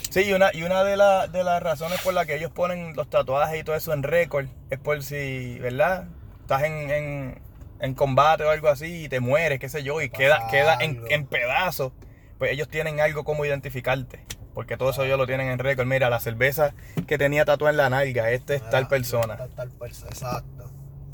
[0.09, 2.95] Sí, y una, y una de, la- de las razones por las que ellos ponen
[2.95, 6.07] los tatuajes y todo eso en récord es por si, ¿verdad?
[6.41, 7.41] Estás en, en,
[7.79, 11.03] en combate o algo así y te mueres, qué sé yo, y queda, queda en,
[11.09, 11.91] en pedazos.
[12.37, 14.25] Pues ellos tienen algo como identificarte.
[14.53, 15.85] Porque todo eso ellos lo tienen en récord.
[15.85, 16.73] Mira, la cerveza
[17.05, 19.33] que tenía tatuada en la nalga, este es tal Ah, persona.
[19.35, 20.71] esta es tal persona, exacto.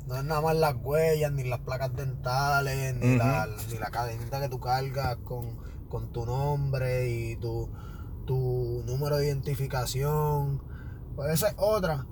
[0.08, 4.40] No es nada más las huellas, ni las placas dentales, ni, la, ni la cadenita
[4.40, 5.58] que tú cargas con,
[5.90, 7.70] con tu nombre y tu,
[8.26, 10.62] tu número de identificación.
[11.16, 12.06] Pues esa es otra.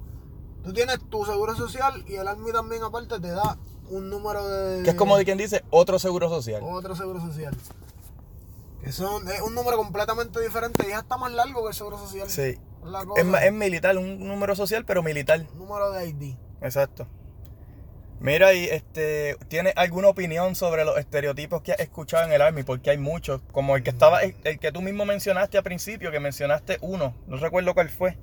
[0.63, 3.57] Tú tienes tu seguro social y el Army también aparte te da
[3.91, 4.83] un número de...
[4.83, 6.61] Que es como de quien dice, otro seguro social.
[6.63, 7.55] Otro seguro social.
[8.83, 11.97] Que son, es un número completamente diferente y es hasta más largo que el seguro
[11.99, 12.29] social.
[12.29, 12.41] Sí.
[12.83, 13.45] Es la cosa.
[13.45, 15.45] Es, militar, un número social, pero militar.
[15.55, 16.35] Número de ID.
[16.61, 17.07] Exacto.
[18.19, 22.63] Mira, y este, ¿tienes alguna opinión sobre los estereotipos que has escuchado en el Army?
[22.63, 26.11] Porque hay muchos, como el que estaba, el, el que tú mismo mencionaste al principio,
[26.11, 28.17] que mencionaste uno, no recuerdo cuál fue.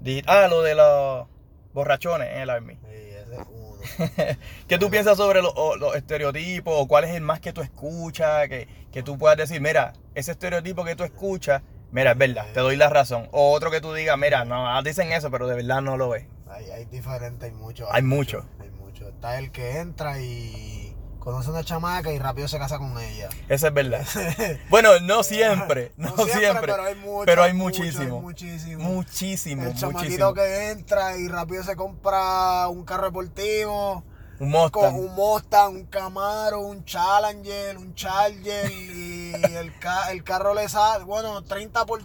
[0.00, 1.28] Dijiste- ah, lo de los
[1.72, 2.74] borrachones en el Army.
[2.74, 3.61] Sí, ese es uno.
[4.68, 5.54] ¿Qué tú piensas sobre los,
[5.94, 6.74] estereotipos?
[6.76, 8.48] ¿O cuál es el más que tú escuchas?
[8.48, 12.60] Que, que tú puedas decir, mira, ese estereotipo que tú escuchas, mira, es verdad, te
[12.60, 13.28] doy la razón.
[13.32, 16.10] O otro que tú digas, mira, no, ah, dicen eso, pero de verdad no lo
[16.10, 16.26] ves.
[16.48, 17.88] Hay, hay diferentes, hay muchos.
[17.90, 18.44] Hay muchos.
[18.60, 19.08] Hay muchos.
[19.08, 20.91] Está el que entra y
[21.22, 23.28] conoce una chamaca y rápido se casa con ella.
[23.48, 24.04] Eso es verdad.
[24.68, 28.82] Bueno, no siempre, no, siempre, pero hay mucho, pero hay mucho, muchísimo, hay muchísimo.
[28.84, 30.34] muchísimo, el muchísimo.
[30.34, 34.02] que entra y rápido se compra un carro deportivo
[34.38, 34.94] Un con Mustang.
[34.96, 41.04] un Mustang, un Camaro, un Challenger, un Charger y el, ca- el carro le sale,
[41.04, 42.02] bueno, 30 por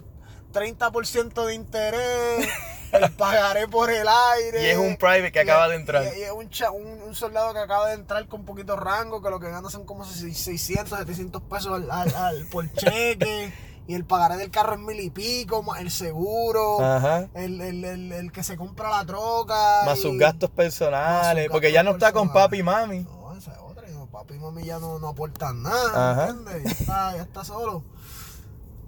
[0.52, 2.48] 30% de interés,
[2.92, 4.62] el pagaré por el aire.
[4.62, 6.04] Y es un private que acaba de entrar.
[6.04, 9.22] Y, y es un, cha- un, un soldado que acaba de entrar con poquito rango,
[9.22, 13.52] que lo que gana son como 600, 700 pesos al, al- al- por cheque.
[13.86, 17.26] Y el pagaré del carro es mil y pico, más el seguro, Ajá.
[17.32, 19.84] el, el, el, el que se compra la troca.
[19.86, 21.44] Más y- sus gastos personales.
[21.46, 22.98] sus porque ya no está con papi y mami.
[23.00, 23.88] No, esa es otra.
[23.88, 26.28] y no, papi y mami ya no, no aportan nada, Ajá.
[26.28, 26.64] ¿entiendes?
[26.64, 27.82] Ya está, ya está solo.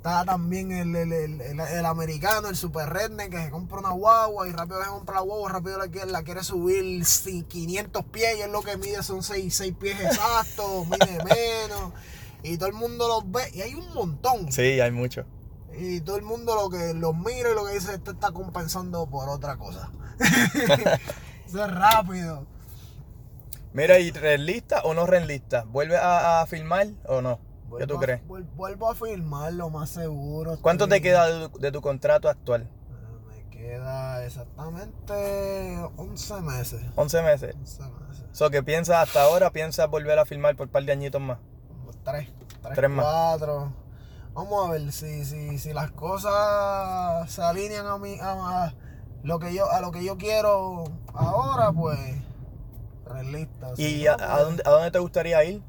[0.00, 4.48] Está también el, el, el, el- americano, el super redneck, que se compra una guagua
[4.48, 8.38] y rápido se compra la guagua, rápido la quiere, la quiere subir sí, 500 pies
[8.38, 11.92] y es lo que mide son 6, 6 pies exactos, mide menos.
[12.42, 14.50] Y todo el mundo los ve, y hay un montón.
[14.50, 15.26] Sí, hay mucho.
[15.78, 19.06] Y todo el mundo lo que los mira y lo que dice, este está compensando
[19.06, 19.90] por otra cosa.
[21.46, 22.46] Eso es rápido.
[23.74, 25.64] Mira, ¿y renlista o no renlista?
[25.64, 27.38] ¿Vuelve a, a filmar o no?
[27.78, 28.22] ¿Qué tú a- crees?
[28.26, 30.58] vuel- vuelvo a firmar lo más seguro.
[30.60, 32.68] ¿Cuánto estoy- te queda de, tu- contrato actual?
[33.28, 36.82] Me queda exactamente 11 meses.
[36.96, 37.54] 11 meses.
[37.56, 38.24] 11 meses.
[38.32, 41.38] So, que piensas hasta ahora, piensas volver a filmar por un par de añitos más.
[42.04, 42.28] Tres.
[42.62, 43.04] Tres, Tres más.
[43.04, 43.72] cuatro.
[44.32, 48.74] Vamos a ver si, si, si las cosas se alinean a mí, a, a
[49.24, 51.98] lo que yo, a lo que yo quiero ahora, pues.
[53.06, 53.72] Realista.
[53.76, 55.62] ¿Y Si a, dónde, a dónde te gustaría ir?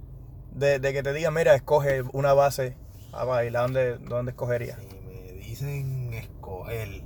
[0.52, 2.76] De, de que te digan, mira, escoge una base
[3.14, 4.78] a bailar, ¿dónde, dónde escogerías?
[4.80, 7.04] Si me dicen escoger.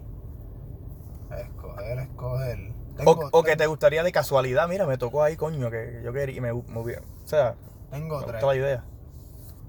[1.32, 2.74] Escoger, escoger.
[2.94, 6.14] O, Tengo- o que te gustaría de casualidad, mira, me tocó ahí, coño, que yo
[6.14, 7.56] quería, y me, hubiera- o sea,
[7.92, 8.44] Tengo me tres.
[8.44, 8.86] la idea.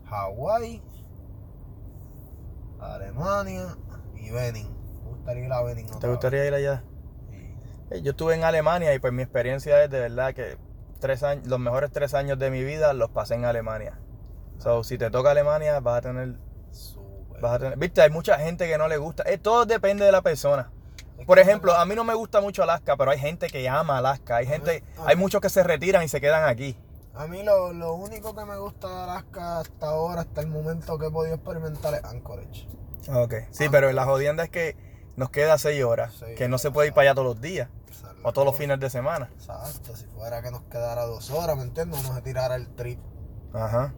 [0.06, 0.82] Hawái,
[2.80, 3.76] Alemania
[4.14, 4.68] y Benin.
[5.04, 6.84] Me gustaría ir a Benin ¿Te gustaría ir allá?
[7.30, 7.42] vez.
[7.90, 10.56] Eh, Yo estuve en Alemania y pues mi experiencia es de verdad que
[10.98, 13.98] tres años, los mejores tres años de mi vida los pasé en Alemania.
[14.58, 16.34] So, si te toca Alemania, vas a tener,
[16.70, 17.40] Sí, súper.
[17.42, 19.22] vas a tener, viste, hay mucha gente que no le gusta.
[19.26, 20.70] Eh, todo depende de la persona.
[21.26, 24.36] Por ejemplo, a mí no me gusta mucho Alaska, pero hay gente que ama Alaska.
[24.36, 26.78] Hay gente, hay muchos que se retiran y se quedan aquí.
[27.14, 30.98] A mí lo, lo único que me gusta de Alaska hasta ahora, hasta el momento
[30.98, 32.68] que he podido experimentar es Anchorage.
[33.08, 33.34] Ok.
[33.50, 34.76] Sí, pero la jodienda es que
[35.16, 37.68] nos queda seis horas, Sí, que no se puede ir para allá todos los días
[38.22, 39.30] o todos los fines de semana.
[39.34, 42.00] Exacto, si fuera que nos quedara dos horas, ¿me entiendes?
[42.04, 42.98] Uno se tirara el trip.
[43.52, 43.94] Ajá.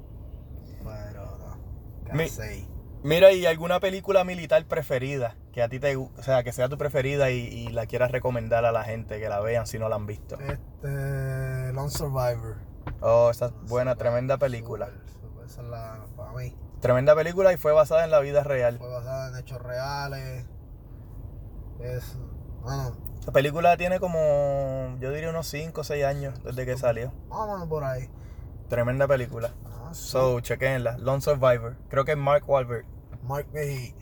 [0.84, 2.14] Pero no.
[2.14, 2.68] Mi- Casi.
[3.02, 6.76] Mira, ¿y alguna película militar preferida que a ti te, o sea, que sea tu
[6.76, 9.96] preferida y, y la quieras recomendar a la gente que la vean si no la
[9.96, 10.36] han visto?
[10.40, 11.72] Este.
[11.72, 12.56] Lone Survivor.
[13.00, 14.88] Oh, esa es buena, tremenda película.
[15.46, 16.04] Esa es la.
[16.16, 16.56] Para mí.
[16.80, 18.78] Tremenda película y fue basada en la vida real.
[18.78, 20.44] Fue basada en hechos reales.
[21.80, 22.16] Es.
[22.62, 27.12] Bueno, La película tiene como, yo diría unos 5 o 6 años desde que salió.
[27.28, 28.08] vámonos por ahí.
[28.68, 29.52] Tremenda película.
[29.64, 30.08] Ah, sí.
[30.08, 30.98] So, chequenla.
[30.98, 31.76] Lone Survivor.
[31.88, 32.84] Creo que es Mark Wahlberg.
[33.22, 33.94] Mark Behe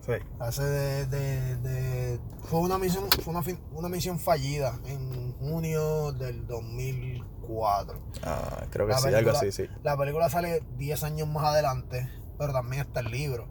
[0.00, 0.12] Sí.
[0.38, 3.42] hace de, de, de- Fue una misión, fue una,
[3.72, 7.98] una misión fallida en junio del 2004.
[8.22, 9.68] Ah, creo que La sí, algo así, sí.
[9.82, 13.48] La película sale 10 años más adelante, pero también está el libro.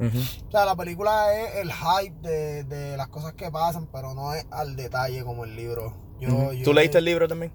[0.00, 0.18] Ujú.
[0.48, 4.32] O sea, la película es el hype de, de las cosas que pasan, pero no
[4.32, 5.94] es al detalle como el libro.
[6.18, 7.52] Yo, ¿Tú leíste el libro también?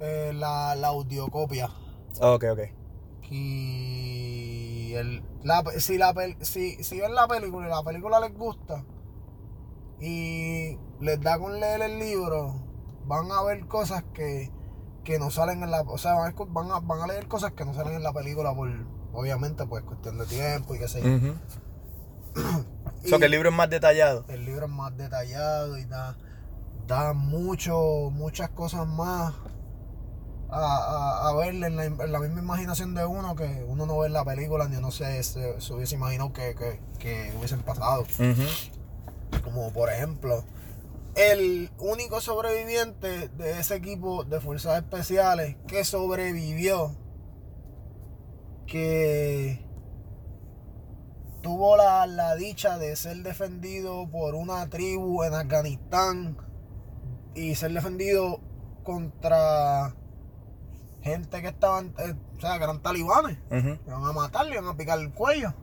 [0.00, 1.70] eh, la, la audiocopia.
[2.20, 2.60] Ah, ok, ok.
[3.30, 8.84] Y el, la, si, la, si, si ven la película y la película les gusta
[10.00, 12.54] y les da con leer el libro,
[13.06, 14.50] van a ver cosas que,
[15.04, 15.82] que no salen en la...
[15.82, 18.68] O sea, van a, van a, leer cosas que no salen en la película por,
[19.12, 21.34] obviamente, pues cuestión de tiempo y qué sé yo.
[23.08, 24.24] So que el libro es más detallado.
[24.28, 26.16] el libro es más detallado y da,
[26.86, 29.32] da mucho, muchas cosas más
[30.48, 33.98] a, a, a ver en la, en la misma imaginación de uno que uno no
[33.98, 37.60] ve en la película ni uno se, se, se hubiese imaginado que, que, que hubiesen
[37.62, 38.06] pasado.
[39.42, 40.44] Como por ejemplo,
[41.16, 46.94] el único sobreviviente de ese equipo de fuerzas especiales que sobrevivió,
[48.66, 49.65] que
[51.46, 56.36] tuvo la, la dicha de ser defendido por una tribu en Afganistán
[57.36, 58.40] y ser defendido
[58.82, 59.94] contra
[61.02, 63.38] gente que estaban, eh, o sea, que eran talibanes.
[63.48, 63.68] Ujú.
[63.68, 65.54] Le iban a matar, le iban a picar el cuello.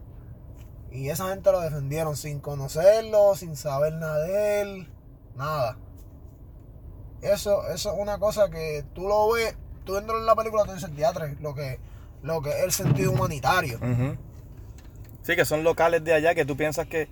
[0.90, 4.92] Y esa gente lo defendieron sin conocerlo, sin saber nada de él,
[5.36, 5.76] nada.
[7.20, 9.54] Eso, eso es una cosa que tú lo ves,
[9.84, 11.78] tú viéndolo en la película, tú dices, teatro, lo que,
[12.22, 13.78] lo que es el sentido humanitario.
[15.24, 17.08] Sí, que son locales de allá que tú piensas que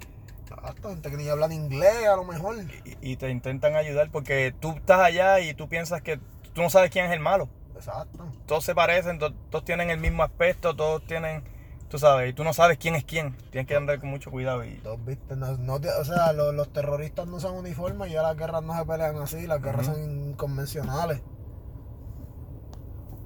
[0.49, 2.57] Exacto, gente que ni hablan inglés a lo mejor.
[3.01, 6.19] y, y te intentan ayudar porque tú estás allá y tú piensas que
[6.53, 7.49] tú no sabes quién es el malo.
[7.75, 8.31] Exacto.
[8.47, 11.43] Todos se parecen, to- todos tienen el mismo aspecto, todos tienen,
[11.89, 13.35] tú sabes, y tú no sabes quién es quién.
[13.51, 14.63] Tienes que andar con mucho cuidado.
[14.65, 18.23] Y, viste, no, no te- o sea, los, los terroristas no usan uniformes y ya
[18.23, 21.23] las guerras no se pelean así, las guerras son convencionales.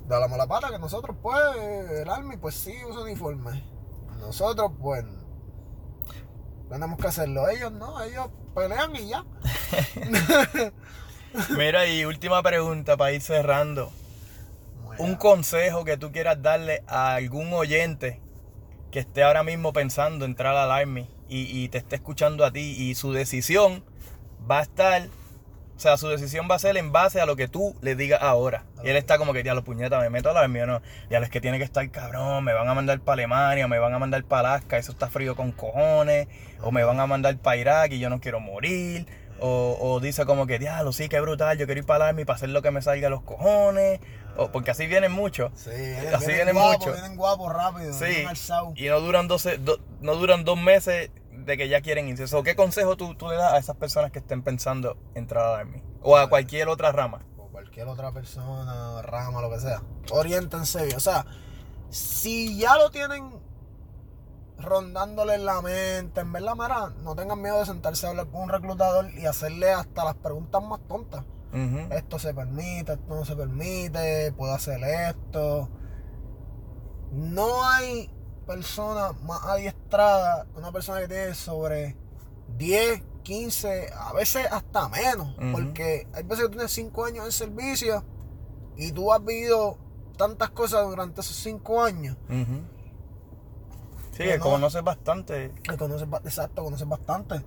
[0.06, 1.36] Da la mala pata que nosotros, pues,
[1.90, 3.64] el Army, pues sí usa uniforme.
[4.20, 5.04] Nosotros, pues,
[6.68, 7.48] tenemos que hacerlo.
[7.48, 9.24] Ellos no, ellos pelean y ya.
[11.56, 13.92] Mira, y última pregunta para ir cerrando.
[14.98, 18.20] Un consejo que tú quieras darle a algún oyente
[18.90, 22.74] que esté ahora mismo pensando entrar al Army y, y te esté escuchando a ti
[22.78, 23.84] y su decisión
[24.50, 25.08] va a estar,
[25.76, 28.20] o sea, su decisión va a ser en base a lo que tú le digas
[28.22, 28.64] ahora.
[28.82, 30.80] Y él está como que, ya lo puñeta, me meto al Army o no.
[31.10, 33.78] Ya es que tiene que estar cabrón, me van a mandar para Alemania, o me
[33.78, 36.28] van a mandar para Alaska, eso está frío con cojones,
[36.62, 39.06] o me van a mandar para Irak y yo no quiero morir.
[39.38, 42.24] O, o dice como que, diablo, sí, qué brutal, yo quiero ir para el Army
[42.24, 44.00] para hacer lo que me salga a los cojones.
[44.38, 45.50] O, porque así vienen muchos.
[45.56, 46.92] Sí, Así vienen vienen guapos, muchos.
[46.94, 48.04] Vienen guapos rápido, Sí.
[48.06, 48.34] vienen.
[48.76, 51.10] Y no duran, 12, do- no duran dos meses
[51.46, 52.26] de que ya quieren irse.
[52.42, 55.82] ¿Qué consejo tú, tú le das a esas personas que estén pensando entrar al Army?
[56.02, 57.20] O a cualquier otra rama.
[57.38, 59.82] o cualquier otra persona, rama, lo que sea.
[60.10, 60.96] Oriéntense bien.
[60.96, 61.24] O sea,
[61.88, 63.30] si ya lo tienen
[64.58, 68.42] rondándole en la mente, en verdad, mira, no tengan miedo de sentarse a hablar con
[68.42, 71.24] un reclutador y hacerle hasta las preguntas más tontas.
[71.90, 75.70] Esto se permite, esto no se permite, puedo hacer esto.
[77.12, 78.10] No hay
[78.46, 81.96] persona más adiestrada una persona que tiene sobre
[82.56, 85.34] 10, 15, a veces hasta menos.
[85.52, 88.04] Porque hay veces que tú tienes 5 años en servicio
[88.76, 89.78] y tú has vivido
[90.16, 92.16] tantas cosas durante esos 5 años.
[92.28, 92.62] Ujú.
[94.12, 94.44] Sí, Que que no.
[94.44, 95.52] conoces bastante.
[95.62, 97.42] Que conoces, exacto, conoces bastante.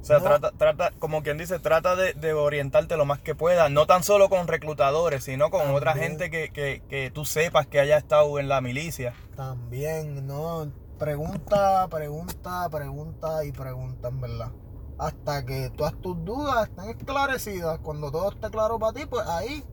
[0.00, 0.24] O sea, No.
[0.24, 3.70] trata, trata, como quien dice, trata de, de orientarte lo más que puedas.
[3.70, 7.80] No tan solo con reclutadores, sino con otra gente que, que, que tú sepas que
[7.80, 9.14] haya estado en la milicia.
[9.36, 10.72] También, ¿no?
[10.98, 14.52] Pregunta, pregunta, pregunta y pregunta, en verdad.
[14.98, 17.78] Hasta que todas tus dudas estén esclarecidas.
[17.80, 19.64] Cuando todo esté claro para ti, pues ahí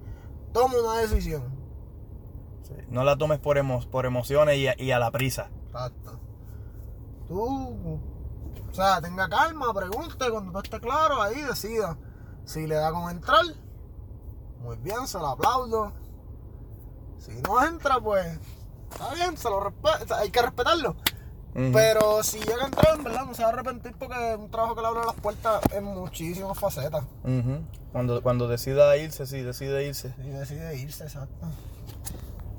[0.54, 1.44] toma una decisión.
[2.64, 2.74] Sí.
[2.90, 5.50] No la tomes por, emo- por emociones y a, y a la prisa.
[5.68, 6.20] Exacto.
[7.28, 8.00] Tú,
[8.78, 11.98] sea, tenga calma, pregunte, cuando todo esté claro, ahí decida.
[12.46, 13.44] Si le da con entrar,
[14.60, 15.92] muy bien, se lo aplaudo.
[17.20, 18.40] Si no entra, pues,
[18.92, 20.96] está bien, se lo respe- o sea, hay que respetarlo.
[21.74, 24.52] Pero si llega a entrar, en verdad, no se va a arrepentir porque es un
[24.52, 27.04] trabajo que le abre las puertas en muchísimas facetas.
[27.24, 27.64] Ujú.
[27.92, 30.14] cuando, cuando decida irse, sí, decide irse.
[30.20, 31.48] Y decide irse, exacto.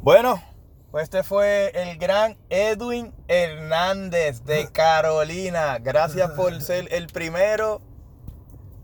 [0.03, 0.43] Bueno,
[0.91, 5.79] pues este fue el gran Edwin Hernández de Carolina.
[5.79, 7.81] Gracias por ser el primero.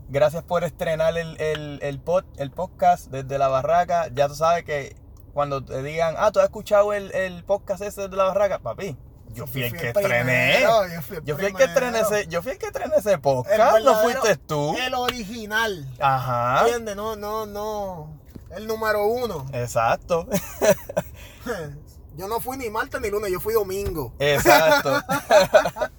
[0.07, 4.07] Gracias por estrenar el, el, el, pod- el podcast desde la barraca.
[4.13, 4.95] Ya tú sabes que
[5.33, 8.95] cuando te digan, ah, tú has escuchado el, el podcast ese desde la barraca, papi.
[9.33, 10.61] Yo fui el que estrené.
[10.61, 13.17] yo fui el Yo fui el que estrené ese, yo fui el que estrené ese
[13.17, 14.77] podcast, no fuiste tú.
[14.77, 15.85] El original.
[15.99, 16.61] Ajá.
[16.61, 16.95] ¿Entiendes?
[16.95, 18.17] No, no, no.
[18.55, 19.45] El número uno.
[19.51, 20.27] Exacto.
[22.17, 24.13] Yo no fui ni martes ni lunes, yo fui domingo.
[24.19, 24.91] Exacto.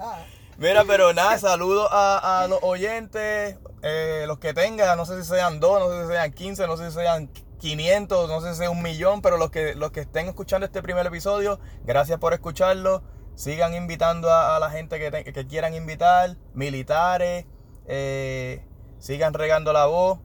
[0.59, 5.29] Mira, pero nada, saludos a, a los oyentes, eh, los que tengan, no sé si
[5.29, 8.59] sean dos, no sé si sean 15, no sé si sean 500, no sé si
[8.61, 12.33] sea un millón, pero los que, los que estén escuchando este primer episodio, gracias por
[12.33, 13.03] escucharlo.
[13.35, 17.45] Sigan invitando a, a la gente que, te- que quieran invitar, militares,
[17.87, 18.64] eh,
[18.99, 20.21] sigan regando la voz.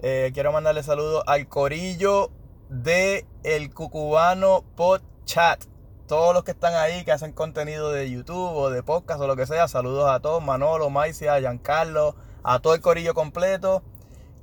[0.00, 2.30] Eh, quiero mandarle saludos al corillo
[2.70, 5.64] de El Cucubano Pod Chat.
[6.06, 9.36] Todos los que están ahí, que hacen contenido de YouTube o de podcast o lo
[9.36, 13.82] que sea, saludos a todos, Manolo, Maicia, Giancarlo, a todo el corillo completo.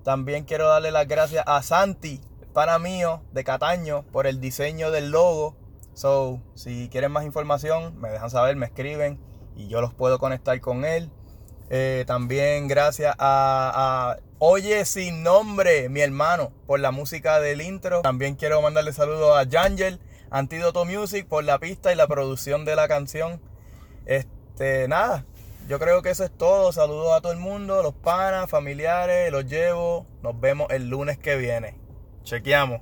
[0.03, 4.91] También quiero darle las gracias a Santi, el pana mío de Cataño, por el diseño
[4.91, 5.55] del logo.
[5.93, 9.18] So, si quieren más información, me dejan saber, me escriben
[9.55, 11.10] y yo los puedo conectar con él.
[11.69, 18.01] Eh, también gracias a, a Oye Sin Nombre, mi hermano, por la música del intro.
[18.01, 20.01] También quiero mandarle saludos a Jangel,
[20.34, 23.39] Antídoto Music, por la pista y la producción de la canción.
[24.07, 25.27] Este, nada,
[25.69, 26.72] yo creo que eso es todo.
[26.72, 30.07] Saludos a todo el mundo, los panas, familiares, los llevo.
[30.23, 31.77] Nos vemos el lunes que viene.
[32.23, 32.81] Chequeamos.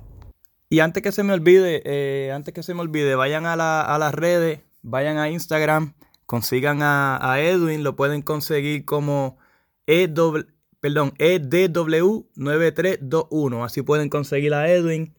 [0.70, 3.82] Y antes que se me olvide, eh, antes que se me olvide, vayan a, la-
[3.82, 5.92] a las redes, vayan a Instagram,
[6.24, 9.36] consigan a, Edwin, lo pueden conseguir como
[9.86, 10.46] EW,
[10.80, 13.62] perdón, E EDW9321.
[13.64, 15.14] Así pueden conseguir a Edwin,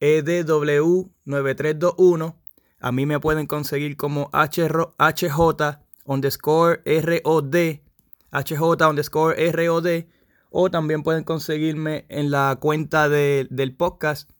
[0.00, 2.34] EDW9321.
[2.80, 7.80] A mí me pueden conseguir como HJ, underscore ROD,
[8.30, 10.04] HJ underscore ROD
[10.50, 14.30] O también pueden conseguirme en la cuenta del podcast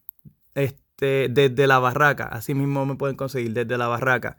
[0.55, 2.25] este, desde la barraca.
[2.25, 4.37] Así mismo me pueden conseguir desde la barraca.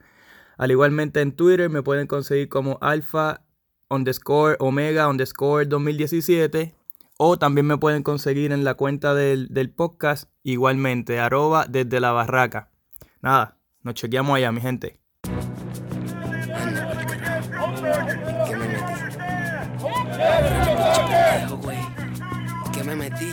[0.56, 3.42] Al igualmente en Twitter me pueden conseguir como alfa
[3.88, 6.74] underscore omega underscore 2017.
[7.22, 12.12] O también me pueden conseguir en la cuenta del, del podcast igualmente, arroba desde la
[12.12, 12.70] barraca.
[13.20, 14.98] Nada, nos chequeamos allá, mi gente.
[22.72, 23.32] ¿Qué me metí?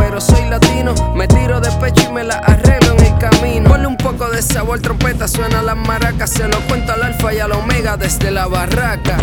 [0.21, 0.93] soy latino.
[1.15, 3.69] Me tiro de pecho y me la arreglo en el camino.
[3.69, 6.29] Ponle un poco de sabor, trompeta, suena las maracas.
[6.31, 9.17] Se lo cuento al alfa y al omega desde la barraca.